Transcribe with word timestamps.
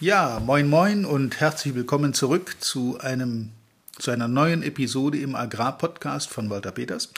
Ja, 0.00 0.38
moin 0.38 0.68
moin 0.68 1.04
und 1.04 1.40
herzlich 1.40 1.74
willkommen 1.74 2.14
zurück 2.14 2.54
zu 2.60 3.00
einem 3.00 3.50
zu 3.98 4.12
einer 4.12 4.28
neuen 4.28 4.62
Episode 4.62 5.18
im 5.18 5.34
Agrarpodcast 5.34 6.30
von 6.30 6.48
Walter 6.50 6.70
Peters. 6.70 7.12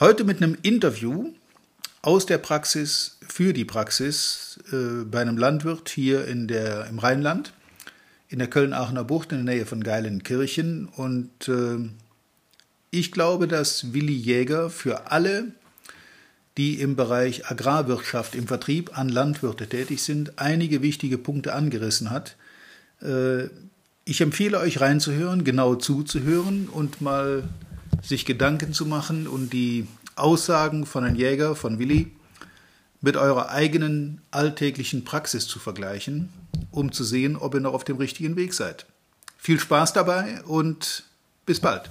Heute 0.00 0.24
mit 0.24 0.42
einem 0.42 0.54
Interview 0.60 1.32
aus 2.02 2.26
der 2.26 2.36
Praxis 2.36 3.16
für 3.26 3.54
die 3.54 3.64
Praxis 3.64 4.60
äh, 4.70 5.06
bei 5.06 5.22
einem 5.22 5.38
Landwirt 5.38 5.88
hier 5.88 6.26
in 6.26 6.46
der, 6.46 6.88
im 6.88 6.98
Rheinland, 6.98 7.54
in 8.28 8.38
der 8.38 8.50
Köln-Aachener 8.50 9.04
Bucht 9.04 9.32
in 9.32 9.46
der 9.46 9.54
Nähe 9.54 9.64
von 9.64 9.82
Geilenkirchen. 9.82 10.90
Und 10.94 11.48
äh, 11.48 11.88
ich 12.90 13.12
glaube, 13.12 13.48
dass 13.48 13.94
Willi 13.94 14.12
Jäger 14.12 14.68
für 14.68 15.10
alle, 15.10 15.52
die 16.56 16.80
im 16.80 16.96
Bereich 16.96 17.50
Agrarwirtschaft 17.50 18.34
im 18.34 18.46
Vertrieb 18.46 18.96
an 18.98 19.08
Landwirte 19.08 19.68
tätig 19.68 20.02
sind, 20.02 20.38
einige 20.38 20.82
wichtige 20.82 21.18
Punkte 21.18 21.54
angerissen 21.54 22.10
hat. 22.10 22.36
Äh, 23.02 23.44
ich 24.04 24.20
empfehle 24.20 24.58
euch 24.58 24.80
reinzuhören, 24.80 25.44
genau 25.44 25.76
zuzuhören 25.76 26.68
und 26.68 27.00
mal 27.00 27.44
sich 28.02 28.24
Gedanken 28.24 28.72
zu 28.72 28.86
machen 28.86 29.26
und 29.26 29.52
die 29.52 29.86
Aussagen 30.16 30.86
von 30.86 31.04
Herrn 31.04 31.16
Jäger, 31.16 31.54
von 31.54 31.78
Willi, 31.78 32.10
mit 33.00 33.16
eurer 33.16 33.50
eigenen 33.50 34.20
alltäglichen 34.30 35.04
Praxis 35.04 35.46
zu 35.46 35.58
vergleichen, 35.58 36.28
um 36.70 36.92
zu 36.92 37.04
sehen, 37.04 37.36
ob 37.36 37.54
ihr 37.54 37.60
noch 37.60 37.72
auf 37.72 37.84
dem 37.84 37.96
richtigen 37.96 38.36
Weg 38.36 38.52
seid. 38.52 38.86
Viel 39.38 39.58
Spaß 39.58 39.92
dabei 39.94 40.42
und 40.44 41.04
bis 41.46 41.60
bald. 41.60 41.90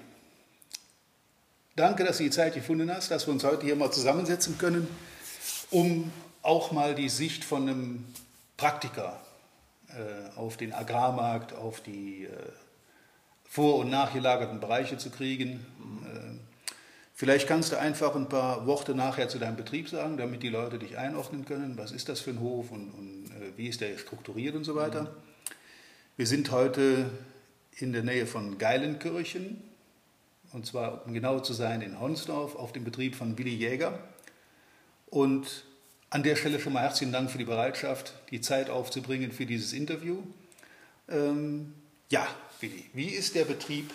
Danke, 1.77 2.03
dass 2.03 2.17
du 2.17 2.23
die 2.23 2.31
Zeit 2.31 2.53
gefunden 2.53 2.93
hast, 2.93 3.11
dass 3.11 3.27
wir 3.27 3.33
uns 3.33 3.45
heute 3.45 3.65
hier 3.65 3.77
mal 3.77 3.91
zusammensetzen 3.91 4.57
können, 4.57 4.89
um 5.69 6.11
auch 6.41 6.73
mal 6.73 6.95
die 6.95 7.07
Sicht 7.07 7.45
von 7.45 7.61
einem 7.61 8.05
Praktiker 8.57 9.21
äh, 9.87 10.37
auf 10.37 10.57
den 10.57 10.73
Agrarmarkt, 10.73 11.53
auf 11.53 11.79
die 11.79 12.25
äh, 12.25 12.29
vor- 13.45 13.77
und 13.77 13.89
nachgelagerten 13.89 14.59
Bereiche 14.59 14.97
zu 14.97 15.11
kriegen. 15.11 15.65
Äh, 16.13 16.39
vielleicht 17.13 17.47
kannst 17.47 17.71
du 17.71 17.79
einfach 17.79 18.15
ein 18.15 18.27
paar 18.27 18.67
Worte 18.67 18.93
nachher 18.93 19.29
zu 19.29 19.39
deinem 19.39 19.55
Betrieb 19.55 19.87
sagen, 19.87 20.17
damit 20.17 20.43
die 20.43 20.49
Leute 20.49 20.77
dich 20.77 20.97
einordnen 20.97 21.45
können. 21.45 21.77
Was 21.77 21.93
ist 21.93 22.09
das 22.09 22.19
für 22.19 22.31
ein 22.31 22.41
Hof 22.41 22.71
und, 22.71 22.91
und 22.91 23.31
wie 23.55 23.67
ist 23.67 23.79
der 23.79 23.97
strukturiert 23.97 24.55
und 24.55 24.65
so 24.65 24.75
weiter. 24.75 25.15
Wir 26.17 26.27
sind 26.27 26.51
heute 26.51 27.09
in 27.77 27.93
der 27.93 28.03
Nähe 28.03 28.27
von 28.27 28.57
Geilenkirchen, 28.57 29.70
und 30.53 30.65
zwar, 30.65 31.05
um 31.05 31.13
genau 31.13 31.39
zu 31.39 31.53
sein, 31.53 31.81
in 31.81 31.99
Honsdorf, 31.99 32.55
auf 32.55 32.73
dem 32.73 32.83
Betrieb 32.83 33.15
von 33.15 33.37
Willi 33.37 33.55
Jäger. 33.55 33.99
Und 35.07 35.65
an 36.09 36.23
der 36.23 36.35
Stelle 36.35 36.59
schon 36.59 36.73
mal 36.73 36.81
herzlichen 36.81 37.13
Dank 37.13 37.31
für 37.31 37.37
die 37.37 37.45
Bereitschaft, 37.45 38.13
die 38.31 38.41
Zeit 38.41 38.69
aufzubringen 38.69 39.31
für 39.31 39.45
dieses 39.45 39.73
Interview. 39.73 40.17
Ähm, 41.09 41.73
ja, 42.09 42.27
Willi, 42.59 42.85
wie 42.93 43.07
ist 43.07 43.35
der 43.35 43.45
Betrieb 43.45 43.91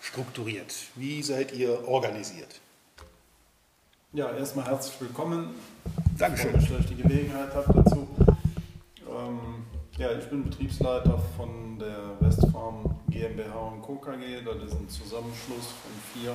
strukturiert? 0.00 0.74
Wie 0.94 1.22
seid 1.22 1.52
ihr 1.52 1.86
organisiert? 1.86 2.60
Ja, 4.14 4.32
erstmal 4.32 4.64
herzlich 4.64 4.98
willkommen. 5.00 5.50
Dankeschön. 6.16 6.54
Dass 6.54 6.64
ich 6.64 6.86
die 6.86 7.02
Gelegenheit 7.02 7.54
habe 7.54 7.82
dazu. 7.82 8.08
Ähm, 9.06 9.38
ja, 9.98 10.12
ich 10.12 10.24
bin 10.26 10.44
Betriebsleiter 10.44 11.18
von 11.36 11.78
der 11.78 12.16
Westfarm 12.20 12.97
GmbH 13.10 13.58
und 13.58 13.82
Co. 13.82 13.96
KG. 13.96 14.42
Das 14.44 14.62
ist 14.62 14.74
ein 14.74 14.88
Zusammenschluss 14.88 15.66
von 15.66 15.92
vier 16.12 16.34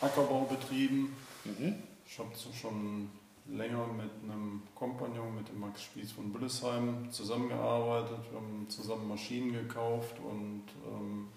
Ackerbaubetrieben. 0.00 1.12
Mhm. 1.44 1.74
Ich 2.06 2.18
habe 2.18 2.30
schon 2.60 3.10
länger 3.46 3.86
mit 3.88 4.10
einem 4.22 4.62
Kompagnon, 4.74 5.34
mit 5.34 5.48
dem 5.48 5.60
Max 5.60 5.82
Spieß 5.82 6.12
von 6.12 6.32
Büllesheim, 6.32 7.10
zusammengearbeitet. 7.10 8.18
Wir 8.30 8.38
haben 8.38 8.66
zusammen 8.68 9.08
Maschinen 9.08 9.52
gekauft 9.52 10.16
und 10.20 10.64
ähm, 10.86 11.28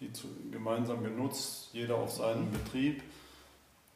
die 0.00 0.12
zu, 0.12 0.28
gemeinsam 0.50 1.02
genutzt, 1.02 1.70
jeder 1.72 1.96
auf 1.96 2.12
seinem 2.12 2.50
Betrieb 2.52 3.02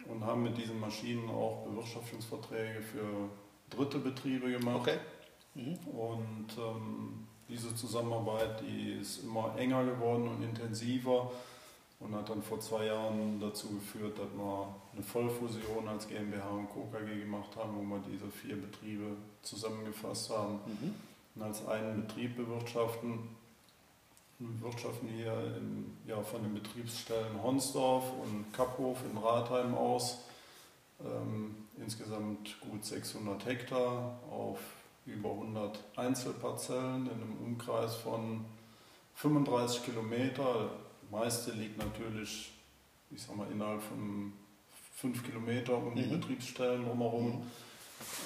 und 0.07 0.25
haben 0.25 0.43
mit 0.43 0.59
diesen 0.59 0.81
Maschinen 0.81 1.29
auch 1.31 1.65
Bewirtschaftungsverträge 1.65 2.83
für 2.83 3.29
dritte 3.71 3.99
Betriebe 3.99 4.51
gemacht. 4.51 4.81
Okay. 4.81 4.99
Mhm. 5.55 5.79
Und 5.87 6.47
ähm, 6.59 7.27
diese 7.53 7.75
Zusammenarbeit, 7.75 8.63
die 8.63 8.95
ist 9.01 9.25
immer 9.25 9.55
enger 9.59 9.85
geworden 9.85 10.27
und 10.29 10.43
intensiver 10.43 11.31
und 12.01 12.15
hat 12.15 12.29
dann 12.29 12.43
vor 12.43 12.59
zwei 12.61 12.87
Jahren 12.87 13.39
dazu 13.41 13.69
geführt, 13.69 14.19
dass 14.19 14.29
wir 14.35 14.75
eine 14.93 15.03
Vollfusion 15.03 15.87
als 15.87 16.09
GmbH 16.09 16.49
und 16.49 16.69
Co. 16.71 16.89
KG 16.91 17.21
gemacht 17.21 17.51
haben, 17.57 17.77
wo 17.77 17.83
wir 17.83 18.03
diese 18.11 18.31
vier 18.31 18.57
Betriebe 18.57 19.17
zusammengefasst 19.43 20.31
haben 20.31 20.61
mhm. 20.67 20.95
und 21.35 21.43
als 21.43 21.67
einen 21.67 22.07
Betrieb 22.07 22.37
bewirtschaften. 22.37 23.29
Wir 24.39 24.69
wirtschaften 24.69 25.09
hier 25.09 25.33
im, 25.57 25.97
ja, 26.07 26.21
von 26.23 26.43
den 26.43 26.55
Betriebsstellen 26.55 27.41
Honsdorf 27.43 28.05
und 28.25 28.53
Kapphof 28.53 28.99
in 29.09 29.19
Rathheim 29.19 29.75
aus. 29.75 30.25
Ähm, 31.01 31.55
insgesamt 31.77 32.61
gut 32.61 32.85
600 32.85 33.45
Hektar 33.47 34.19
auf 34.31 34.59
über 35.07 35.31
100 35.31 35.79
Einzelparzellen 35.97 37.07
in 37.07 37.13
einem 37.13 37.37
Umkreis 37.45 37.97
von 37.97 38.45
35 39.15 39.85
Kilometer 39.85 40.71
meiste 41.11 41.53
liegt 41.53 41.79
natürlich, 41.79 42.53
ich 43.11 43.23
sag 43.23 43.37
mal, 43.37 43.51
innerhalb 43.51 43.83
von 43.83 44.33
fünf 44.97 45.25
Kilometer 45.25 45.77
um 45.77 45.95
die 45.95 46.03
mhm. 46.03 46.21
Betriebsstellen 46.21 46.85
drumherum. 46.85 47.27
Mhm. 47.27 47.43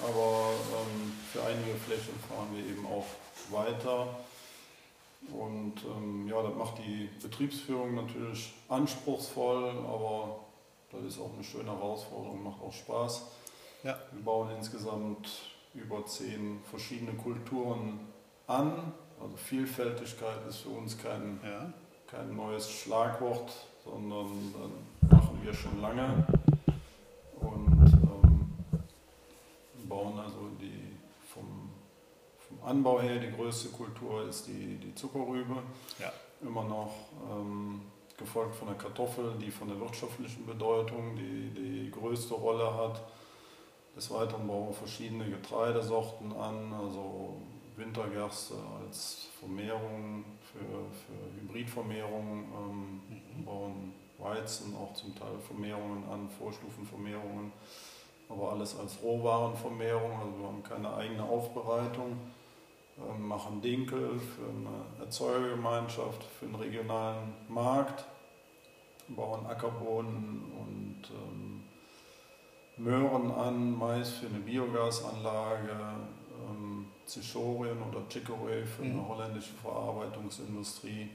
Aber 0.03 0.53
ähm, 0.53 1.13
für 1.33 1.43
einige 1.43 1.75
Flächen 1.75 2.15
fahren 2.29 2.49
wir 2.55 2.65
eben 2.65 2.87
auch 2.87 3.07
weiter. 3.51 4.17
Und 5.33 5.75
ähm, 5.85 6.29
ja, 6.29 6.41
das 6.43 6.55
macht 6.55 6.79
die 6.79 7.09
Betriebsführung 7.21 7.95
natürlich 7.95 8.55
anspruchsvoll, 8.69 9.71
aber 9.71 10.41
das 10.93 11.03
ist 11.03 11.21
auch 11.21 11.33
eine 11.35 11.43
schöne 11.43 11.71
Herausforderung, 11.71 12.45
macht 12.45 12.63
auch 12.63 12.73
Spaß. 12.73 13.23
Ja. 13.83 13.99
Wir 14.13 14.25
bauen 14.25 14.51
insgesamt 14.57 15.29
über 15.77 16.05
zehn 16.07 16.61
verschiedene 16.65 17.13
Kulturen 17.13 18.01
an. 18.47 18.93
Also 19.21 19.37
Vielfältigkeit 19.37 20.47
ist 20.49 20.59
für 20.59 20.71
uns 20.71 20.99
kein 20.99 21.41
ja 21.45 21.73
kein 22.07 22.37
neues 22.37 22.71
Schlagwort, 22.71 23.53
sondern 23.85 24.27
äh, 24.27 25.15
machen 25.15 25.39
wir 25.43 25.53
schon 25.53 25.81
lange 25.81 26.27
und 27.41 27.93
ähm, 27.93 29.89
bauen 29.89 30.19
also 30.19 30.51
die 30.61 30.97
vom, 31.33 31.71
vom, 32.39 32.59
Anbau 32.65 33.01
her 33.01 33.19
die 33.19 33.33
größte 33.33 33.69
Kultur 33.71 34.29
ist 34.29 34.47
die, 34.47 34.77
die 34.77 34.95
Zuckerrübe. 34.95 35.57
Ja. 35.99 36.13
Immer 36.43 36.65
noch 36.65 36.93
ähm, 37.31 37.81
gefolgt 38.17 38.55
von 38.55 38.69
der 38.69 38.77
Kartoffel, 38.77 39.35
die 39.41 39.51
von 39.51 39.69
der 39.69 39.81
wirtschaftlichen 39.81 40.47
Bedeutung 40.47 41.17
die, 41.17 41.51
die 41.51 41.91
größte 41.91 42.35
Rolle 42.35 42.73
hat. 42.73 43.03
Des 43.97 44.11
Weiteren 44.11 44.47
bauen 44.47 44.69
wir 44.69 44.75
verschiedene 44.75 45.25
Getreidesorten 45.25 46.31
an, 46.37 46.71
also 46.75 47.41
Wintergerste 47.77 48.55
als 48.79 49.29
Vermehrung 49.41 50.23
für, 50.53 50.59
für 50.59 51.41
Hybridvermehrung, 51.41 52.45
ähm, 52.55 53.01
mhm. 53.09 53.45
bauen 53.47 53.95
Weizen, 54.19 54.77
auch 54.77 54.93
zum 54.93 55.15
Teil 55.15 55.39
Vermehrungen 55.47 56.05
an, 56.11 56.29
Vorstufenvermehrungen, 56.29 57.53
aber 58.29 58.53
alles 58.53 58.79
als 58.79 59.03
Rohwarenvermehrung, 59.03 60.13
also 60.13 60.41
wir 60.41 60.47
haben 60.47 60.63
keine 60.63 60.95
eigene 60.95 61.23
Aufbereitung, 61.23 62.19
ähm, 62.99 63.27
machen 63.27 63.63
Dinkel 63.63 64.19
für 64.19 64.49
eine 64.49 65.05
Erzeugergemeinschaft, 65.07 66.23
für 66.23 66.45
einen 66.45 66.57
regionalen 66.57 67.33
Markt, 67.49 68.05
bauen 69.09 69.47
Ackerbohnen 69.47 70.53
und 70.53 71.11
ähm, 71.11 71.46
Möhren 72.77 73.31
an, 73.31 73.77
Mais 73.79 74.11
für 74.11 74.27
eine 74.27 74.39
Biogasanlage, 74.39 75.71
ähm, 76.49 76.87
Zichorien 77.07 77.79
oder 77.83 78.01
Chicorée 78.11 78.65
für 78.65 78.83
eine 78.83 78.95
mhm. 78.95 79.09
holländische 79.09 79.55
Verarbeitungsindustrie. 79.55 81.09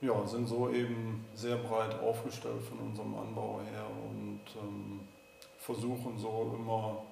Ja, 0.00 0.26
sind 0.26 0.46
so 0.46 0.70
eben 0.70 1.24
sehr 1.34 1.56
breit 1.56 1.98
aufgestellt 2.00 2.62
von 2.62 2.78
unserem 2.78 3.14
Anbau 3.16 3.60
her 3.70 3.84
und 4.08 4.40
ähm, 4.62 5.00
versuchen 5.58 6.16
so 6.16 6.54
immer, 6.56 7.02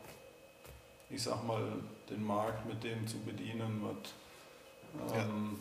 ich 1.11 1.23
sag 1.23 1.45
mal, 1.45 1.63
den 2.09 2.25
Markt 2.25 2.65
mit 2.67 2.83
dem 2.85 3.07
zu 3.07 3.19
bedienen, 3.19 3.83
was 3.83 4.15
ähm, 5.15 5.59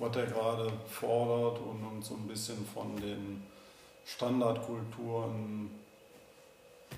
was 0.00 0.16
er 0.16 0.26
gerade 0.26 0.72
fordert 0.88 1.58
und 1.60 1.84
uns 1.84 2.08
so 2.08 2.14
ein 2.14 2.26
bisschen 2.26 2.64
von 2.66 2.96
den 2.96 3.42
Standardkulturen 4.04 5.70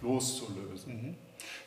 loszulösen. 0.01 1.03
Mhm. 1.03 1.15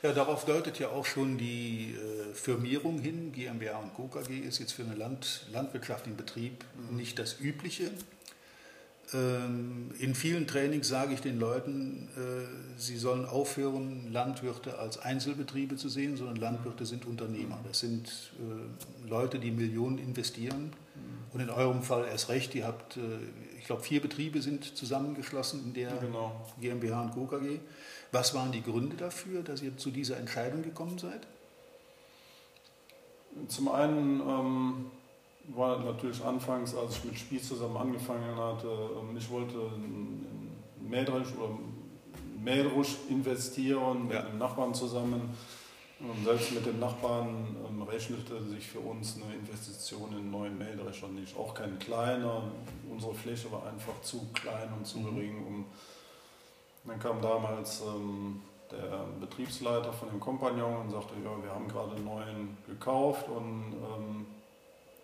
Ja, 0.01 0.13
darauf 0.13 0.45
deutet 0.45 0.80
ja 0.80 0.89
auch 0.89 1.06
schon 1.06 1.38
die 1.38 1.95
äh, 1.95 2.33
Firmierung 2.33 3.00
hin. 3.00 3.31
GmbH 3.31 3.80
und 3.80 3.94
Co. 3.94 4.07
KG 4.07 4.39
ist 4.39 4.60
jetzt 4.60 4.74
für 4.74 4.83
einen 4.83 4.98
Land, 4.98 5.48
landwirtschaftlichen 5.51 6.18
Betrieb 6.18 6.63
mhm. 6.89 6.98
nicht 6.98 7.19
das 7.19 7.39
Übliche. 7.39 7.92
Ähm, 9.13 9.92
in 10.00 10.16
vielen 10.16 10.48
Trainings 10.48 10.88
sage 10.88 11.13
ich 11.13 11.22
den 11.22 11.39
Leuten, 11.39 12.10
äh, 12.18 12.80
sie 12.80 12.98
sollen 12.98 13.25
aufhören, 13.25 14.12
Landwirte 14.12 14.80
als 14.80 14.98
Einzelbetriebe 14.98 15.75
zu 15.75 15.89
sehen, 15.89 16.18
sondern 16.18 16.38
Landwirte 16.38 16.86
sind 16.86 17.06
Unternehmer. 17.06 17.60
Das 17.68 17.80
sind 17.80 18.07
äh, 18.39 19.07
Leute, 19.07 19.39
die 19.39 19.51
Millionen 19.51 20.00
investieren. 20.00 20.72
Und 21.33 21.42
in 21.42 21.50
eurem 21.50 21.83
Fall 21.83 22.06
erst 22.06 22.30
recht, 22.30 22.56
ihr 22.56 22.66
habt, 22.66 22.98
äh, 22.98 23.01
ich 23.60 23.66
glaube, 23.66 23.83
vier 23.83 24.01
Betriebe 24.01 24.42
sind 24.42 24.63
zusammengeschlossen 24.77 25.66
in 25.66 25.74
der 25.74 25.92
genau. 25.98 26.50
GmbH 26.60 27.01
und 27.01 27.12
Co. 27.12 27.25
KG. 27.27 27.60
Was 28.15 28.33
waren 28.33 28.53
die 28.53 28.63
Gründe 28.63 28.95
dafür, 28.95 29.44
dass 29.44 29.62
ihr 29.62 29.75
zu 29.75 29.91
dieser 29.91 30.15
Entscheidung 30.15 30.63
gekommen 30.63 30.97
seid? 30.97 31.27
Zum 33.50 33.67
einen 33.67 34.21
ähm, 34.21 34.85
war 35.53 35.79
natürlich 35.83 36.23
anfangs, 36.23 36.73
als 36.75 36.95
ich 36.95 37.03
mit 37.03 37.19
Spiel 37.19 37.41
zusammen 37.41 37.75
angefangen 37.75 38.38
hatte, 38.38 38.69
ähm, 38.69 39.17
ich 39.17 39.29
wollte 39.29 39.57
in 39.75 40.25
Mähdresch 40.89 41.33
oder 41.38 41.59
Mähdrusch 42.41 42.95
investieren 43.09 44.07
mit 44.07 44.13
ja. 44.13 44.23
einem 44.23 44.38
Nachbarn 44.38 44.73
zusammen. 44.73 45.35
Und 46.00 46.23
selbst 46.23 46.53
mit 46.53 46.65
dem 46.65 46.79
Nachbarn 46.79 47.57
ähm, 47.67 47.81
rechnete 47.81 48.41
sich 48.45 48.65
für 48.65 48.79
uns 48.79 49.17
eine 49.17 49.35
Investition 49.35 50.13
in 50.13 50.19
einen 50.19 50.31
neuen 50.31 50.57
Mähdrescher 50.57 51.09
nicht. 51.09 51.35
Auch 51.35 51.53
kein 51.53 51.77
kleiner. 51.79 52.44
Unsere 52.89 53.13
Fläche 53.13 53.51
war 53.51 53.67
einfach 53.67 54.01
zu 54.03 54.29
klein 54.33 54.69
und 54.77 54.88
zu 54.88 55.00
mhm. 55.00 55.15
gering, 55.15 55.45
um 55.45 55.65
dann 56.88 57.00
kam 57.00 57.22
damals 57.22 57.82
ähm, 57.82 58.42
der 58.72 59.06
Betriebsleiter 59.20 59.94
von 59.94 60.10
dem 60.10 60.20
Kompagnon 60.20 60.82
und 60.82 60.92
sagte, 60.92 61.14
ja, 61.24 61.32
wir 61.44 61.52
haben 61.52 61.68
gerade 61.68 61.96
einen 61.96 62.06
neuen 62.06 62.58
gekauft 62.68 63.28
und 63.30 63.74
ähm, 63.74 64.26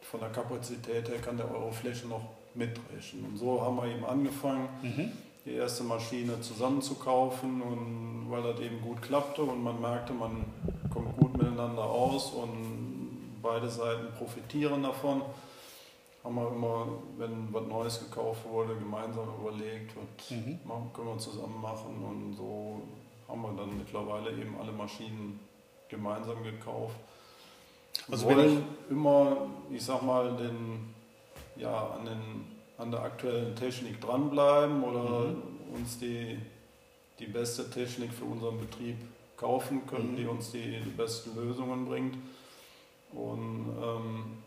von 0.02 0.20
der 0.20 0.30
Kapazität 0.30 1.10
her 1.10 1.20
kann 1.20 1.38
der 1.38 1.50
eure 1.50 1.72
Fläche 1.72 2.08
noch 2.08 2.24
mitrechnen. 2.54 3.26
Und 3.26 3.38
so 3.38 3.62
haben 3.62 3.78
wir 3.78 3.86
eben 3.88 4.06
angefangen, 4.06 4.68
mhm. 4.82 5.12
die 5.46 5.54
erste 5.54 5.84
Maschine 5.84 6.42
zusammenzukaufen 6.42 7.62
und 7.62 8.28
weil 8.30 8.44
das 8.44 8.60
eben 8.60 8.82
gut 8.82 9.02
klappte 9.02 9.42
und 9.44 9.64
man 9.64 9.80
merkte, 9.80 10.14
man 10.14 10.46
kommt 10.94 11.18
gut 11.18 11.38
miteinander 11.38 11.84
aus 11.84 12.32
und 12.32 13.40
beide 13.42 13.70
Seiten 13.70 14.14
profitieren 14.18 14.84
davon 14.84 15.22
haben 16.24 16.36
wir 16.36 16.52
immer, 16.52 16.88
wenn 17.18 17.52
was 17.52 17.68
Neues 17.68 18.00
gekauft 18.00 18.46
wurde, 18.46 18.76
gemeinsam 18.76 19.28
überlegt, 19.40 19.94
was 19.96 20.32
mhm. 20.32 20.60
können 20.94 21.08
wir 21.08 21.18
zusammen 21.18 21.60
machen 21.62 22.04
und 22.04 22.36
so 22.36 22.82
haben 23.28 23.42
wir 23.42 23.54
dann 23.54 23.78
mittlerweile 23.78 24.32
eben 24.32 24.56
alle 24.60 24.72
Maschinen 24.72 25.40
gemeinsam 25.90 26.44
gekauft. 26.44 26.96
Also 28.10 28.28
wir 28.28 28.36
wollen 28.36 28.64
immer, 28.90 29.48
ich 29.72 29.84
sag 29.84 30.02
mal, 30.04 30.36
den, 30.36 30.94
ja, 31.56 31.92
an, 31.92 32.06
den, 32.06 32.46
an 32.78 32.92
der 32.92 33.02
aktuellen 33.02 33.56
Technik 33.56 34.00
dranbleiben 34.02 34.84
oder 34.84 35.30
mhm. 35.30 35.42
uns 35.74 35.98
die, 36.00 36.38
die 37.20 37.28
beste 37.28 37.70
Technik 37.70 38.14
für 38.14 38.26
unseren 38.26 38.60
Betrieb 38.60 38.98
kaufen 39.38 39.86
können, 39.88 40.12
mhm. 40.12 40.16
die 40.18 40.26
uns 40.26 40.52
die, 40.52 40.80
die 40.80 40.90
besten 40.90 41.36
Lösungen 41.36 41.86
bringt. 41.86 42.18
Und 43.14 43.66
ähm, 43.82 44.38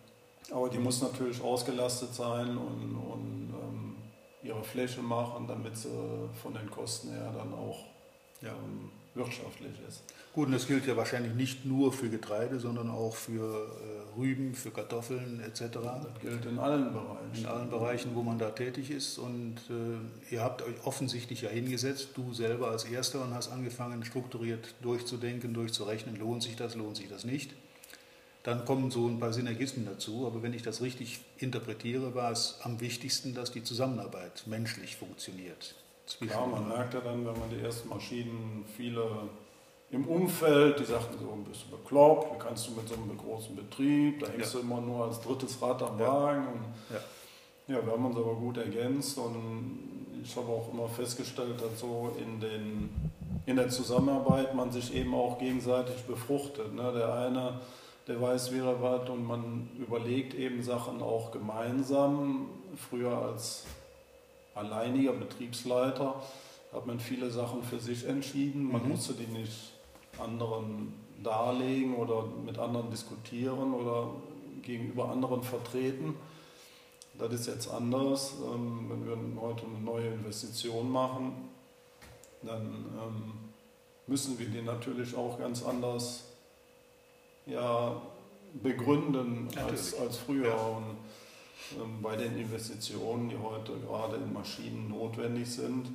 aber 0.50 0.68
die 0.68 0.78
muss 0.78 1.00
natürlich 1.00 1.42
ausgelastet 1.42 2.14
sein 2.14 2.56
und, 2.56 2.96
und 2.96 3.54
ähm, 3.54 3.96
ihre 4.42 4.62
Fläche 4.62 5.00
machen, 5.00 5.46
damit 5.46 5.76
sie 5.76 5.88
von 6.42 6.54
den 6.54 6.70
Kosten 6.70 7.10
her 7.10 7.32
dann 7.36 7.52
auch 7.54 7.78
ja. 8.42 8.50
ähm, 8.50 8.90
wirtschaftlich 9.14 9.72
ist. 9.88 10.02
Gut, 10.34 10.46
und 10.46 10.52
das 10.52 10.66
gilt 10.66 10.84
ja 10.86 10.96
wahrscheinlich 10.96 11.34
nicht 11.34 11.64
nur 11.64 11.92
für 11.92 12.08
Getreide, 12.10 12.58
sondern 12.58 12.90
auch 12.90 13.14
für 13.14 13.40
äh, 13.44 14.18
Rüben, 14.18 14.54
für 14.54 14.72
Kartoffeln 14.72 15.40
etc. 15.40 15.60
Das 15.72 16.20
gilt 16.20 16.44
in 16.44 16.58
allen 16.58 16.92
Bereichen. 16.92 17.34
In 17.34 17.46
allen 17.46 17.70
Bereichen, 17.70 18.14
wo 18.14 18.22
man 18.22 18.38
da 18.38 18.50
tätig 18.50 18.90
ist. 18.90 19.16
Und 19.18 19.58
äh, 19.70 20.34
ihr 20.34 20.42
habt 20.42 20.62
euch 20.62 20.74
offensichtlich 20.84 21.42
ja 21.42 21.50
hingesetzt, 21.50 22.08
du 22.16 22.34
selber 22.34 22.70
als 22.70 22.84
Erster, 22.84 23.22
und 23.22 23.32
hast 23.32 23.52
angefangen, 23.52 24.04
strukturiert 24.04 24.74
durchzudenken, 24.82 25.54
durchzurechnen, 25.54 26.16
lohnt 26.16 26.42
sich 26.42 26.56
das, 26.56 26.74
lohnt 26.74 26.96
sich 26.96 27.08
das 27.08 27.24
nicht 27.24 27.54
dann 28.44 28.66
kommen 28.66 28.90
so 28.90 29.06
ein 29.08 29.18
paar 29.18 29.32
Synergismen 29.32 29.86
dazu. 29.86 30.26
Aber 30.26 30.42
wenn 30.42 30.52
ich 30.52 30.62
das 30.62 30.82
richtig 30.82 31.20
interpretiere, 31.38 32.14
war 32.14 32.30
es 32.30 32.60
am 32.62 32.80
wichtigsten, 32.80 33.34
dass 33.34 33.50
die 33.50 33.64
Zusammenarbeit 33.64 34.44
menschlich 34.46 34.96
funktioniert. 34.96 35.74
Ja, 36.20 36.44
man 36.44 36.68
merkt 36.68 36.92
ja 36.92 37.00
dann, 37.00 37.26
wenn 37.26 37.38
man 37.38 37.48
die 37.50 37.64
ersten 37.64 37.88
Maschinen, 37.88 38.64
viele 38.76 39.08
im 39.90 40.06
Umfeld, 40.06 40.78
die 40.78 40.84
sagten 40.84 41.18
so, 41.18 41.26
bist 41.48 41.64
du 41.64 41.76
bekloppt, 41.76 42.34
wie 42.34 42.38
kannst 42.38 42.68
du 42.68 42.72
mit 42.72 42.86
so 42.86 42.94
einem 42.94 43.16
großen 43.16 43.56
Betrieb, 43.56 44.20
da 44.20 44.26
hängst 44.26 44.52
ja. 44.52 44.60
du 44.60 44.66
immer 44.66 44.80
nur 44.80 45.06
als 45.06 45.20
drittes 45.20 45.60
Rad 45.62 45.82
am 45.82 45.98
Wagen. 45.98 46.64
Ja. 46.90 47.76
ja, 47.76 47.86
wir 47.86 47.92
haben 47.92 48.04
uns 48.04 48.16
aber 48.16 48.34
gut 48.34 48.58
ergänzt 48.58 49.16
und 49.16 49.78
ich 50.22 50.36
habe 50.36 50.48
auch 50.48 50.70
immer 50.70 50.88
festgestellt, 50.88 51.62
dass 51.62 51.80
so 51.80 52.14
in, 52.18 52.40
den, 52.40 52.90
in 53.46 53.56
der 53.56 53.70
Zusammenarbeit 53.70 54.54
man 54.54 54.70
sich 54.70 54.94
eben 54.94 55.14
auch 55.14 55.38
gegenseitig 55.38 56.02
befruchtet. 56.02 56.74
Ne? 56.74 56.92
Der 56.92 57.14
eine 57.14 57.60
der 58.06 58.20
weiß, 58.20 58.52
wie 58.52 58.58
er 58.58 58.82
was 58.82 59.08
und 59.08 59.26
man 59.26 59.70
überlegt 59.78 60.34
eben 60.34 60.62
Sachen 60.62 61.02
auch 61.02 61.30
gemeinsam. 61.30 62.48
Früher 62.76 63.16
als 63.16 63.64
alleiniger 64.54 65.12
Betriebsleiter 65.12 66.22
hat 66.72 66.86
man 66.86 67.00
viele 67.00 67.30
Sachen 67.30 67.62
für 67.62 67.80
sich 67.80 68.06
entschieden. 68.06 68.70
Man 68.70 68.82
mhm. 68.82 68.90
musste 68.90 69.14
die 69.14 69.26
nicht 69.26 69.72
anderen 70.18 70.92
darlegen 71.22 71.94
oder 71.94 72.24
mit 72.44 72.58
anderen 72.58 72.90
diskutieren 72.90 73.72
oder 73.72 74.10
gegenüber 74.62 75.08
anderen 75.08 75.42
vertreten. 75.42 76.14
Das 77.18 77.32
ist 77.32 77.46
jetzt 77.46 77.70
anders. 77.70 78.34
Ähm, 78.42 78.90
wenn 78.90 79.06
wir 79.06 79.40
heute 79.40 79.64
eine 79.66 79.78
neue 79.78 80.08
Investition 80.08 80.90
machen, 80.90 81.48
dann 82.42 82.62
ähm, 82.62 83.32
müssen 84.06 84.38
wir 84.38 84.46
die 84.46 84.62
natürlich 84.62 85.16
auch 85.16 85.38
ganz 85.38 85.64
anders 85.64 86.33
ja, 87.46 88.00
begründen 88.62 89.48
als, 89.56 89.94
als 89.98 90.18
früher. 90.18 90.48
Ja. 90.48 90.54
Und 90.54 90.96
ähm, 91.80 92.02
bei 92.02 92.16
den 92.16 92.36
Investitionen, 92.36 93.28
die 93.28 93.38
heute 93.38 93.72
gerade 93.78 94.16
in 94.16 94.32
Maschinen 94.32 94.88
notwendig 94.88 95.50
sind, 95.50 95.88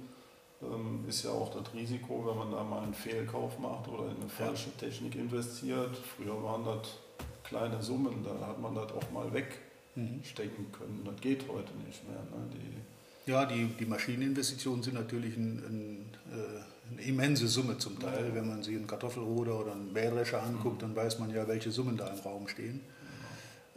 ähm, 0.62 1.05
ist 1.07 1.24
ja 1.24 1.31
auch 1.31 1.50
das 1.53 1.74
Risiko, 1.74 2.25
wenn 2.27 2.38
man 2.38 2.51
da 2.51 2.63
mal 2.63 2.83
einen 2.83 2.93
Fehlkauf 2.93 3.59
macht 3.59 3.88
oder 3.88 4.05
in 4.05 4.17
eine 4.17 4.29
falsche 4.29 4.75
Technik 4.77 5.15
investiert. 5.15 5.95
Früher 5.95 6.41
waren 6.43 6.65
das 6.65 6.97
kleine 7.43 7.81
Summen, 7.81 8.24
da 8.24 8.47
hat 8.47 8.59
man 8.59 8.75
das 8.75 8.91
auch 8.91 9.12
mal 9.12 9.31
wegstecken 9.33 10.71
können. 10.71 11.01
Das 11.05 11.19
geht 11.21 11.47
heute 11.47 11.74
nicht 11.85 12.07
mehr. 12.07 12.19
Ne? 12.19 12.50
Die 12.53 12.99
ja, 13.29 13.45
die, 13.45 13.67
die 13.79 13.86
Maschineninvestitionen 13.86 14.83
sind 14.83 14.95
natürlich 14.95 15.38
ein, 15.38 15.59
ein, 15.59 16.05
äh, 16.33 16.91
eine 16.91 17.01
immense 17.03 17.48
Summe 17.48 17.77
zum 17.77 18.00
Teil. 18.00 18.29
Ja. 18.29 18.36
Wenn 18.36 18.48
man 18.48 18.63
sich 18.63 18.75
einen 18.75 18.88
Kartoffelroder 18.88 19.59
oder 19.59 19.74
einen 19.74 19.93
Mähdrescher 19.93 20.41
anguckt, 20.41 20.77
mhm. 20.77 20.79
dann 20.79 20.95
weiß 20.95 21.19
man 21.19 21.29
ja, 21.29 21.48
welche 21.48 21.71
Summen 21.71 21.95
da 21.95 22.07
im 22.07 22.19
Raum 22.19 22.48
stehen. 22.48 22.81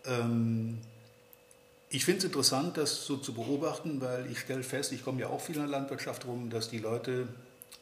Ähm, 0.07 0.79
ich 1.91 2.07
finde 2.07 2.21
es 2.21 2.25
interessant, 2.25 2.79
das 2.79 3.05
so 3.05 3.19
zu 3.19 3.35
beobachten, 3.35 4.01
weil 4.01 4.27
ich 4.33 4.39
stelle 4.41 4.63
fest, 4.63 4.93
ich 4.93 5.05
komme 5.05 5.21
ja 5.21 5.29
auch 5.29 5.43
viel 5.43 5.57
in 5.57 5.63
der 5.63 5.71
Landwirtschaft 5.71 6.25
rum, 6.25 6.49
dass 6.49 6.71
die 6.71 6.79
Leute, 6.79 7.29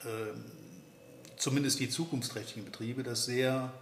äh, 0.00 1.36
zumindest 1.36 1.78
die 1.78 1.88
zukunftsträchtigen 1.88 2.64
Betriebe, 2.64 3.04
das 3.04 3.26
sehr 3.26 3.72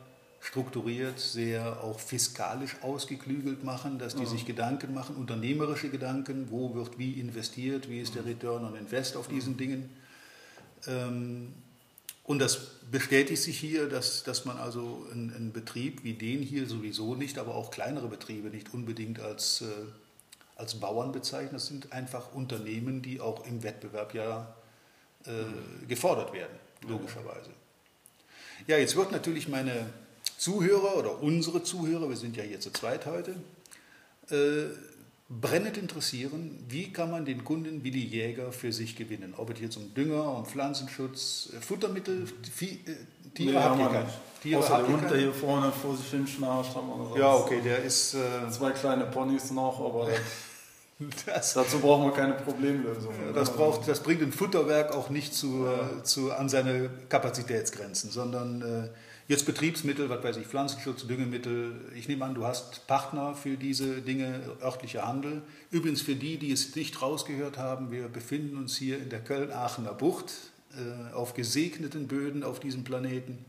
strukturiert, 0.41 1.19
sehr 1.19 1.83
auch 1.83 1.99
fiskalisch 1.99 2.77
ausgeklügelt 2.83 3.65
machen, 3.65 3.99
dass 3.99 4.15
die 4.15 4.23
mhm. 4.23 4.29
sich 4.29 4.47
Gedanken 4.47 4.95
machen, 4.95 5.17
unternehmerische 5.17 5.91
Gedanken, 5.91 6.51
wo 6.51 6.75
wird 6.75 6.99
wie 6.99 7.21
investiert, 7.21 7.89
wie 7.89 8.01
ist 8.01 8.15
der 8.15 8.23
mhm. 8.23 8.29
Return 8.29 8.65
on 8.65 8.77
Invest 8.77 9.17
auf 9.17 9.29
diesen 9.29 9.55
mhm. 9.55 9.59
Dingen 9.59 9.91
ähm, 10.87 11.55
und 12.25 12.41
das 12.41 12.59
bestätigt 12.91 13.43
sich 13.43 13.59
hier, 13.59 13.89
dass, 13.89 14.23
dass 14.23 14.45
man 14.45 14.59
also 14.59 15.07
einen, 15.11 15.35
einen, 15.35 15.53
Betrieb 15.53 16.05
wie 16.05 16.13
den 16.13 16.43
hier 16.43 16.67
sowieso 16.67 17.15
nicht, 17.15 17.39
aber 17.39 17.55
auch 17.55 17.71
kleinere 17.71 18.09
Betriebe 18.09 18.49
nicht 18.49 18.75
unbedingt 18.75 19.21
als, 19.21 19.63
äh, 19.63 19.65
als 20.57 20.75
Bauern 20.75 21.13
bezeichnet. 21.13 21.55
Das 21.55 21.67
sind 21.67 21.93
einfach 21.93 22.35
Unternehmen, 22.35 23.03
die 23.03 23.21
auch 23.21 23.47
im 23.47 23.63
Wettbewerb 23.63 24.15
ja 24.15 24.55
äh, 25.25 25.87
gefordert 25.87 26.33
werden, 26.33 26.55
logischerweise. 26.87 27.51
Ja, 28.67 28.77
jetzt 28.77 28.97
wird 28.97 29.11
natürlich 29.11 29.49
meine 29.49 29.87
Zuhörer 30.39 30.97
oder 30.97 31.23
unsere 31.23 31.63
Zuhörer, 31.63 32.09
wir 32.09 32.17
sind 32.17 32.37
ja 32.37 32.45
hier 32.45 32.61
zu 32.61 32.71
zweit 32.73 33.07
heute, 33.07 33.35
äh, 34.31 34.73
brennend 35.29 35.77
interessieren, 35.77 36.65
wie 36.69 36.93
kann 36.93 37.11
man 37.11 37.25
den 37.27 37.45
Kunden 37.45 37.85
wie 37.85 37.91
die 37.91 38.07
Jäger 38.07 38.53
für 38.53 38.73
sich 38.73 38.97
gewinnen? 38.97 39.35
Ob 39.37 39.51
es 39.51 39.61
jetzt 39.61 39.77
um 39.77 39.93
Dünger, 39.95 40.33
um 40.37 40.47
Pflanzenschutz, 40.47 41.51
äh, 41.55 41.61
Futtermittel, 41.61 42.27
Vieh, 42.55 42.81
äh, 42.87 42.95
Tiere 43.35 43.53
Nee, 43.53 43.59
habt 43.59 43.65
haben 43.65 43.81
ihr 43.81 43.85
wir 43.87 43.93
keine. 43.93 44.05
nicht. 44.05 44.19
Tiere 44.43 44.61
Außer 44.61 44.79
der 44.79 44.89
Hund, 44.89 45.11
der 45.11 45.19
hier 45.19 45.33
vorne 45.35 45.73
vor 45.73 45.97
sich 45.97 46.07
hin 46.09 46.27
schnarcht, 46.27 46.75
haben 46.75 46.89
wir 46.89 46.97
sonst 47.09 47.19
Ja, 47.19 47.35
okay, 47.35 47.61
der 47.63 47.83
ist. 47.83 48.15
Äh, 48.15 48.51
zwei 48.51 48.71
kleine 48.71 49.05
Ponys 49.07 49.51
noch, 49.51 49.81
aber 49.81 50.09
das, 51.27 51.53
dazu 51.53 51.81
brauchen 51.81 52.05
wir 52.07 52.13
keine 52.13 52.35
Problemlösung. 52.35 53.13
das, 53.35 53.53
braucht, 53.53 53.87
das 53.89 54.01
bringt 54.01 54.23
ein 54.23 54.33
Futterwerk 54.33 54.95
auch 54.95 55.11
nicht 55.11 55.35
zu, 55.35 55.67
äh, 55.67 56.03
zu, 56.05 56.33
an 56.33 56.49
seine 56.49 56.89
Kapazitätsgrenzen, 57.09 58.11
sondern 58.11 58.63
äh, 58.63 58.89
jetzt 59.29 59.47
Betriebsmittel, 59.47 60.09
was 60.09 60.25
weiß 60.25 60.37
ich, 60.39 60.47
Pflanzenschutz, 60.47 61.07
Düngemittel. 61.07 61.93
Ich 61.95 62.09
nehme 62.09 62.25
an, 62.25 62.35
du 62.35 62.45
hast 62.47 62.87
Partner 62.87 63.35
für 63.35 63.57
diese 63.57 64.01
Dinge, 64.01 64.41
örtlicher 64.63 65.07
Handel. 65.07 65.43
Übrigens 65.71 66.01
für 66.03 66.17
die, 66.17 66.39
die 66.39 66.51
es 66.51 66.75
nicht 66.75 67.01
rausgehört 67.01 67.59
haben, 67.59 67.91
wir 67.91 68.09
befinden 68.09 68.57
uns 68.57 68.77
hier 68.77 68.99
in 68.99 69.11
der 69.11 69.21
Köln-Aachener 69.21 69.93
Bucht 69.95 70.33
äh, 70.73 71.15
auf 71.15 71.35
gesegneten 71.35 72.09
Böden 72.09 72.43
auf 72.43 72.59
diesem 72.59 72.85
Planeten. 72.85 73.45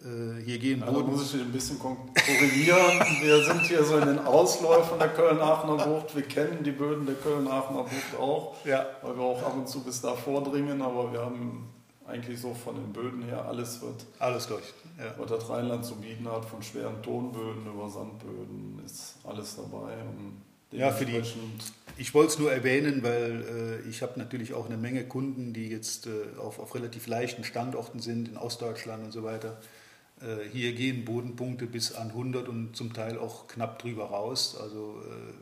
Äh, 0.00 0.40
hier 0.42 0.58
gehen 0.58 0.80
Ja, 0.80 0.86
da 0.86 0.92
Boden. 0.92 1.10
muss 1.10 1.26
ich 1.26 1.32
dich 1.32 1.40
ein 1.42 1.52
bisschen 1.52 1.78
korrigieren. 1.78 3.00
Wir 3.20 3.44
sind 3.44 3.66
hier 3.66 3.84
so 3.84 3.98
in 3.98 4.06
den 4.06 4.18
Ausläufern 4.20 4.98
der 4.98 5.08
Köln-Aachener 5.08 5.84
Bucht. 5.84 6.14
Wir 6.16 6.22
kennen 6.22 6.62
die 6.64 6.70
Böden 6.70 7.04
der 7.04 7.16
Köln-Aachener 7.16 7.82
Bucht 7.82 8.16
auch, 8.18 8.56
Ja, 8.64 8.86
weil 9.02 9.16
wir 9.16 9.22
auch 9.22 9.42
ab 9.42 9.54
und 9.56 9.68
zu 9.68 9.80
bis 9.82 10.00
da 10.00 10.14
vordringen. 10.14 10.80
Aber 10.82 11.12
wir 11.12 11.20
haben 11.20 11.68
eigentlich 12.08 12.40
so 12.40 12.54
von 12.54 12.74
den 12.76 12.92
Böden 12.92 13.22
her 13.22 13.44
alles, 13.44 13.80
was, 13.82 14.06
alles 14.18 14.46
durch. 14.46 14.64
Ja. 14.98 15.14
was 15.18 15.28
das 15.30 15.48
Rheinland 15.48 15.84
zu 15.84 15.94
bieten 15.96 16.26
hat, 16.28 16.44
von 16.44 16.62
schweren 16.62 17.02
Tonböden 17.02 17.66
über 17.66 17.88
Sandböden, 17.88 18.80
ist 18.84 19.16
alles 19.24 19.56
dabei. 19.56 19.92
Ja, 20.72 20.90
für 20.90 21.06
die- 21.06 21.22
Ich 21.96 22.12
wollte 22.14 22.32
es 22.32 22.38
nur 22.38 22.52
erwähnen, 22.52 23.02
weil 23.02 23.80
äh, 23.86 23.88
ich 23.88 24.02
habe 24.02 24.18
natürlich 24.18 24.54
auch 24.54 24.66
eine 24.66 24.76
Menge 24.76 25.04
Kunden, 25.04 25.52
die 25.52 25.68
jetzt 25.68 26.06
äh, 26.06 26.10
auf, 26.38 26.58
auf 26.58 26.74
relativ 26.74 27.06
leichten 27.06 27.44
Standorten 27.44 28.00
sind, 28.00 28.28
in 28.28 28.36
Ostdeutschland 28.36 29.04
und 29.04 29.12
so 29.12 29.22
weiter. 29.22 29.58
Äh, 30.20 30.48
hier 30.52 30.72
gehen 30.74 31.04
Bodenpunkte 31.04 31.66
bis 31.66 31.92
an 31.94 32.08
100 32.08 32.48
und 32.48 32.76
zum 32.76 32.92
Teil 32.92 33.18
auch 33.18 33.46
knapp 33.46 33.78
drüber 33.78 34.06
raus. 34.06 34.58
Also 34.60 35.00
äh, 35.06 35.32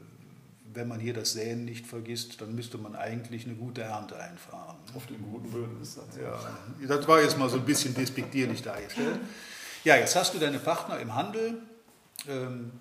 wenn 0.76 0.88
man 0.88 1.00
hier 1.00 1.14
das 1.14 1.32
Säen 1.32 1.64
nicht 1.64 1.86
vergisst, 1.86 2.40
dann 2.40 2.54
müsste 2.54 2.78
man 2.78 2.94
eigentlich 2.94 3.46
eine 3.46 3.54
gute 3.54 3.82
Ernte 3.82 4.16
einfahren. 4.18 4.76
Auf 4.94 5.06
den 5.06 5.20
guten 5.22 5.50
Böden 5.50 5.80
ist 5.82 5.96
das. 5.96 6.16
Ja, 6.16 6.38
das 6.86 7.08
war 7.08 7.20
jetzt 7.20 7.38
mal 7.38 7.48
so 7.48 7.56
ein 7.56 7.64
bisschen 7.64 7.94
despektierlich 7.94 8.62
dargestellt. 8.62 9.18
Ja, 9.84 9.96
jetzt 9.96 10.14
hast 10.14 10.34
du 10.34 10.38
deine 10.38 10.58
Partner 10.58 10.98
im 11.00 11.14
Handel, 11.14 11.62
ähm, 12.28 12.72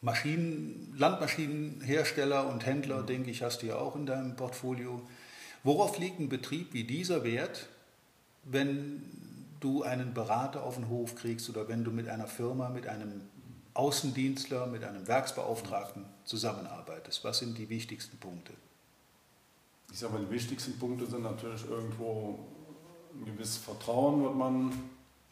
Maschinen, 0.00 0.94
Landmaschinenhersteller 0.96 2.46
und 2.48 2.64
Händler, 2.66 3.02
denke 3.02 3.30
ich, 3.30 3.42
hast 3.42 3.62
du 3.62 3.66
ja 3.66 3.76
auch 3.76 3.96
in 3.96 4.06
deinem 4.06 4.36
Portfolio. 4.36 5.02
Worauf 5.64 5.98
liegt 5.98 6.20
ein 6.20 6.28
Betrieb 6.28 6.72
wie 6.72 6.84
dieser 6.84 7.24
Wert, 7.24 7.68
wenn 8.44 9.02
du 9.60 9.82
einen 9.82 10.14
Berater 10.14 10.62
auf 10.62 10.76
den 10.76 10.88
Hof 10.88 11.16
kriegst 11.16 11.48
oder 11.50 11.68
wenn 11.68 11.84
du 11.84 11.90
mit 11.90 12.08
einer 12.08 12.26
Firma, 12.28 12.68
mit 12.68 12.86
einem 12.86 13.22
Außendienstler, 13.78 14.66
mit 14.66 14.82
einem 14.82 15.06
Werksbeauftragten 15.06 16.04
zusammenarbeitest? 16.24 17.22
Was 17.22 17.38
sind 17.38 17.56
die 17.56 17.68
wichtigsten 17.68 18.18
Punkte? 18.18 18.52
Ich 19.92 20.00
sage 20.00 20.14
mal, 20.14 20.24
die 20.24 20.30
wichtigsten 20.30 20.78
Punkte 20.78 21.06
sind 21.06 21.22
natürlich 21.22 21.64
irgendwo 21.64 22.40
ein 23.14 23.24
gewisses 23.24 23.58
Vertrauen, 23.58 24.24
was 24.24 24.34
man 24.34 24.72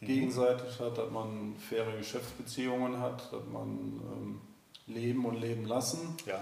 gegenseitig 0.01 0.79
hat, 0.79 0.97
dass 0.97 1.11
man 1.11 1.55
faire 1.57 1.97
Geschäftsbeziehungen 1.97 2.99
hat, 2.99 3.33
dass 3.33 3.45
man 3.51 3.69
ähm, 3.69 4.41
leben 4.87 5.25
und 5.25 5.35
leben 5.35 5.65
lassen. 5.65 6.15
Ja, 6.25 6.39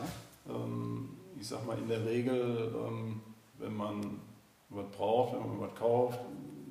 Ähm, 0.48 1.10
ich 1.40 1.48
sage 1.48 1.66
mal, 1.66 1.78
in 1.78 1.88
der 1.88 2.06
Regel, 2.06 2.74
ähm, 2.88 3.22
wenn 3.58 3.76
man 3.76 4.22
was 4.70 4.86
braucht, 4.92 5.34
wenn 5.34 5.40
man 5.40 5.60
was 5.60 5.76
kauft, 5.76 6.20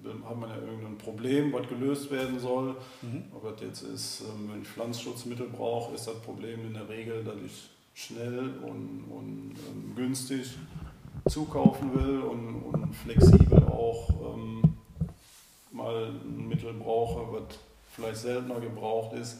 dann 0.04 0.24
hat 0.24 0.38
man 0.38 0.50
ja 0.50 0.56
irgendein 0.56 0.98
Problem, 0.98 1.52
was 1.52 1.68
gelöst 1.68 2.10
werden 2.10 2.38
soll. 2.38 2.76
Mhm. 3.02 3.24
Ob 3.34 3.42
das 3.42 3.60
jetzt 3.60 3.82
ist, 3.82 4.22
ähm, 4.22 4.50
wenn 4.52 4.62
ich 4.62 4.68
Pflanzenschutzmittel 4.68 5.48
brauche, 5.48 5.94
ist 5.94 6.06
das 6.06 6.20
Problem 6.20 6.60
in 6.66 6.74
der 6.74 6.88
Regel, 6.88 7.24
dass 7.24 7.36
ich 7.44 7.70
schnell 7.94 8.50
und, 8.62 9.04
und 9.10 9.54
ähm, 9.68 9.94
günstig 9.96 10.56
zukaufen 11.28 11.94
will 11.94 12.20
und, 12.20 12.62
und 12.62 12.94
flexibel 12.94 13.62
auch 13.64 14.10
ähm, 14.34 14.62
mal 15.72 16.06
ein 16.06 16.48
Mittel 16.48 16.74
brauche, 16.74 17.32
was 17.32 17.58
vielleicht 17.90 18.18
seltener 18.18 18.60
gebraucht 18.60 19.14
ist, 19.16 19.38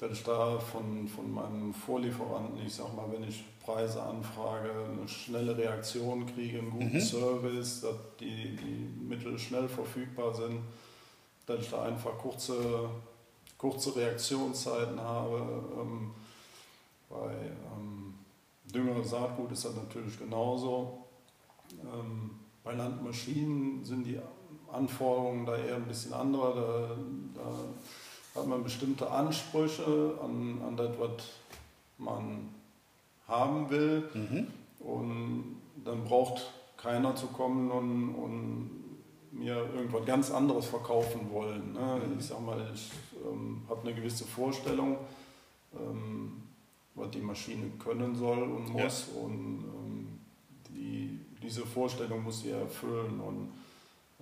dass 0.00 0.12
ich 0.12 0.24
da 0.24 0.58
von, 0.58 1.06
von 1.06 1.30
meinem 1.30 1.74
Vorlieferanten, 1.74 2.64
ich 2.66 2.74
sag 2.74 2.96
mal, 2.96 3.04
wenn 3.12 3.22
ich 3.22 3.44
Preise 3.62 4.02
anfrage, 4.02 4.70
eine 4.90 5.06
schnelle 5.06 5.56
Reaktion 5.56 6.24
kriege, 6.24 6.58
einen 6.58 6.70
guten 6.70 6.94
Mhm. 6.94 7.00
Service, 7.00 7.82
dass 7.82 7.96
die, 8.18 8.56
die 8.56 9.04
Mittel 9.04 9.38
schnell 9.38 9.68
verfügbar 9.68 10.34
sind, 10.34 10.62
dass 11.44 11.60
ich 11.60 11.70
da 11.70 11.82
einfach 11.82 12.16
kurze, 12.16 12.88
kurze 13.58 13.94
Reaktionszeiten 13.94 14.98
habe. 14.98 15.64
Ähm, 15.78 16.12
bei 17.10 17.34
ähm, 17.76 18.14
Dünger 18.74 18.96
und 18.96 19.06
Saatgut 19.06 19.52
ist 19.52 19.66
das 19.66 19.74
natürlich 19.74 20.18
genauso. 20.18 21.04
Ähm, 21.72 22.30
bei 22.64 22.72
Landmaschinen 22.72 23.84
sind 23.84 24.04
die 24.04 24.18
Anforderungen 24.72 25.44
da 25.44 25.58
eher 25.58 25.76
ein 25.76 25.86
bisschen 25.86 26.14
andere. 26.14 26.96
Da, 27.34 27.42
da 27.42 27.54
hat 28.40 28.48
man 28.48 28.62
bestimmte 28.64 29.10
Ansprüche 29.10 30.18
an, 30.22 30.60
an 30.66 30.76
das, 30.76 30.90
was 30.98 31.10
man 31.98 32.48
haben 33.28 33.70
will. 33.70 34.08
Mhm. 34.14 34.46
Und 34.80 35.56
dann 35.84 36.04
braucht 36.04 36.50
keiner 36.76 37.14
zu 37.14 37.26
kommen 37.28 37.70
und, 37.70 38.14
und 38.14 38.70
mir 39.32 39.56
irgendwas 39.74 40.04
ganz 40.06 40.30
anderes 40.30 40.66
verkaufen 40.66 41.30
wollen. 41.30 41.72
Ne? 41.74 42.00
Ich 42.18 42.26
sag 42.26 42.40
mal, 42.44 42.58
ich 42.74 42.90
ähm, 43.24 43.62
habe 43.68 43.82
eine 43.82 43.94
gewisse 43.94 44.24
Vorstellung, 44.24 44.96
ähm, 45.74 46.42
was 46.94 47.10
die 47.10 47.20
Maschine 47.20 47.66
können 47.78 48.14
soll 48.16 48.42
und 48.42 48.74
Ja. 48.74 48.84
muss. 48.84 49.08
Und 49.22 49.64
ähm, 49.64 50.18
die, 50.68 51.20
diese 51.42 51.64
Vorstellung 51.66 52.24
muss 52.24 52.40
sie 52.40 52.50
erfüllen. 52.50 53.20
Und 53.20 53.52